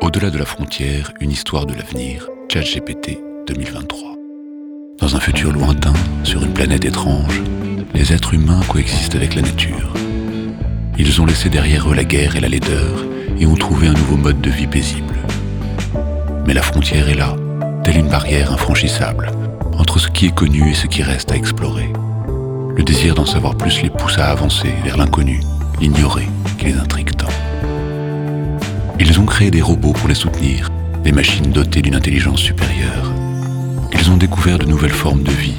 au-delà 0.00 0.30
de 0.30 0.38
la 0.38 0.44
frontière, 0.44 1.12
une 1.20 1.30
histoire 1.30 1.66
de 1.66 1.74
l'avenir, 1.74 2.26
ChatGPT 2.50 3.18
2023. 3.46 4.14
Dans 4.98 5.14
un 5.14 5.20
futur 5.20 5.52
lointain, 5.52 5.92
sur 6.24 6.42
une 6.42 6.52
planète 6.52 6.84
étrange, 6.84 7.42
les 7.94 8.12
êtres 8.12 8.34
humains 8.34 8.60
coexistent 8.68 9.16
avec 9.16 9.34
la 9.34 9.42
nature. 9.42 9.92
Ils 10.98 11.20
ont 11.20 11.26
laissé 11.26 11.48
derrière 11.48 11.90
eux 11.90 11.94
la 11.94 12.04
guerre 12.04 12.36
et 12.36 12.40
la 12.40 12.48
laideur 12.48 13.04
et 13.38 13.46
ont 13.46 13.54
trouvé 13.54 13.88
un 13.88 13.92
nouveau 13.92 14.16
mode 14.16 14.40
de 14.40 14.50
vie 14.50 14.66
paisible. 14.66 15.16
Mais 16.46 16.54
la 16.54 16.62
frontière 16.62 17.08
est 17.08 17.14
là, 17.14 17.36
telle 17.84 17.98
une 17.98 18.08
barrière 18.08 18.52
infranchissable, 18.52 19.30
entre 19.78 19.98
ce 19.98 20.08
qui 20.08 20.26
est 20.26 20.34
connu 20.34 20.70
et 20.70 20.74
ce 20.74 20.86
qui 20.86 21.02
reste 21.02 21.30
à 21.30 21.36
explorer. 21.36 21.92
Le 22.76 22.82
désir 22.82 23.14
d'en 23.14 23.26
savoir 23.26 23.56
plus 23.56 23.82
les 23.82 23.90
pousse 23.90 24.18
à 24.18 24.30
avancer 24.30 24.72
vers 24.82 24.96
l'inconnu, 24.96 25.40
l'ignoré 25.80 26.26
qui 26.58 26.66
les 26.66 26.78
intrigue 26.78 27.16
tant. 27.16 27.28
Ils 29.02 29.18
ont 29.18 29.24
créé 29.24 29.50
des 29.50 29.62
robots 29.62 29.94
pour 29.94 30.08
les 30.08 30.14
soutenir, 30.14 30.68
des 31.02 31.10
machines 31.10 31.50
dotées 31.50 31.80
d'une 31.80 31.94
intelligence 31.94 32.40
supérieure. 32.40 33.10
Ils 33.94 34.10
ont 34.10 34.18
découvert 34.18 34.58
de 34.58 34.66
nouvelles 34.66 34.90
formes 34.90 35.22
de 35.22 35.30
vie 35.30 35.56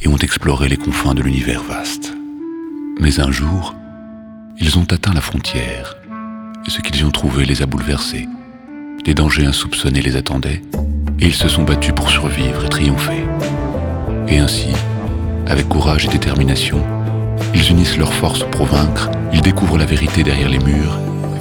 et 0.00 0.06
ont 0.06 0.16
exploré 0.16 0.68
les 0.68 0.76
confins 0.76 1.14
de 1.14 1.22
l'univers 1.22 1.64
vaste. 1.64 2.14
Mais 3.00 3.18
un 3.18 3.32
jour, 3.32 3.74
ils 4.60 4.78
ont 4.78 4.86
atteint 4.92 5.12
la 5.12 5.20
frontière 5.20 5.96
et 6.64 6.70
ce 6.70 6.80
qu'ils 6.82 7.00
y 7.00 7.04
ont 7.04 7.10
trouvé 7.10 7.44
les 7.44 7.62
a 7.62 7.66
bouleversés. 7.66 8.28
Des 9.04 9.14
dangers 9.14 9.46
insoupçonnés 9.46 10.00
les 10.00 10.14
attendaient 10.14 10.62
et 11.18 11.26
ils 11.26 11.34
se 11.34 11.48
sont 11.48 11.64
battus 11.64 11.94
pour 11.96 12.10
survivre 12.10 12.64
et 12.64 12.68
triompher. 12.68 13.24
Et 14.28 14.38
ainsi, 14.38 14.70
avec 15.48 15.68
courage 15.68 16.06
et 16.06 16.10
détermination, 16.10 16.80
ils 17.56 17.70
unissent 17.72 17.98
leurs 17.98 18.14
forces 18.14 18.44
pour 18.52 18.66
vaincre, 18.66 19.10
ils 19.32 19.42
découvrent 19.42 19.78
la 19.78 19.84
vérité 19.84 20.22
derrière 20.22 20.48
les 20.48 20.60
murs 20.60 20.96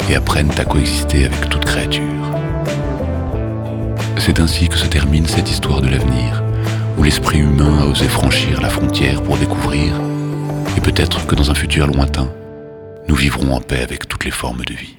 et 0.10 0.16
apprennent 0.16 0.52
à 0.58 0.66
coexister 0.66 1.26
avec 1.26 1.50
toute 1.50 1.66
créature. 1.66 2.04
C'est 4.18 4.40
ainsi 4.40 4.68
que 4.68 4.78
se 4.78 4.88
termine 4.88 5.26
cette 5.26 5.50
histoire 5.50 5.82
de 5.82 5.88
l'avenir, 5.88 6.44
où 6.98 7.04
l'esprit 7.04 7.40
humain 7.40 7.80
a 7.82 7.86
osé 7.86 8.08
franchir 8.08 8.62
la 8.62 8.70
frontière 8.70 9.22
pour 9.22 9.38
découvrir, 9.38 9.94
et 10.78 10.82
peut-être 10.82 11.26
que 11.26 11.36
dans 11.36 11.52
un 11.52 11.56
futur 11.56 11.88
lointain, 11.88 12.30
nous 13.08 13.16
vivrons 13.16 13.54
en 13.54 13.62
paix 13.62 13.82
avec 13.82 14.08
toutes 14.08 14.26
les 14.26 14.32
formes 14.32 14.66
de 14.66 14.74
vie. 14.74 14.95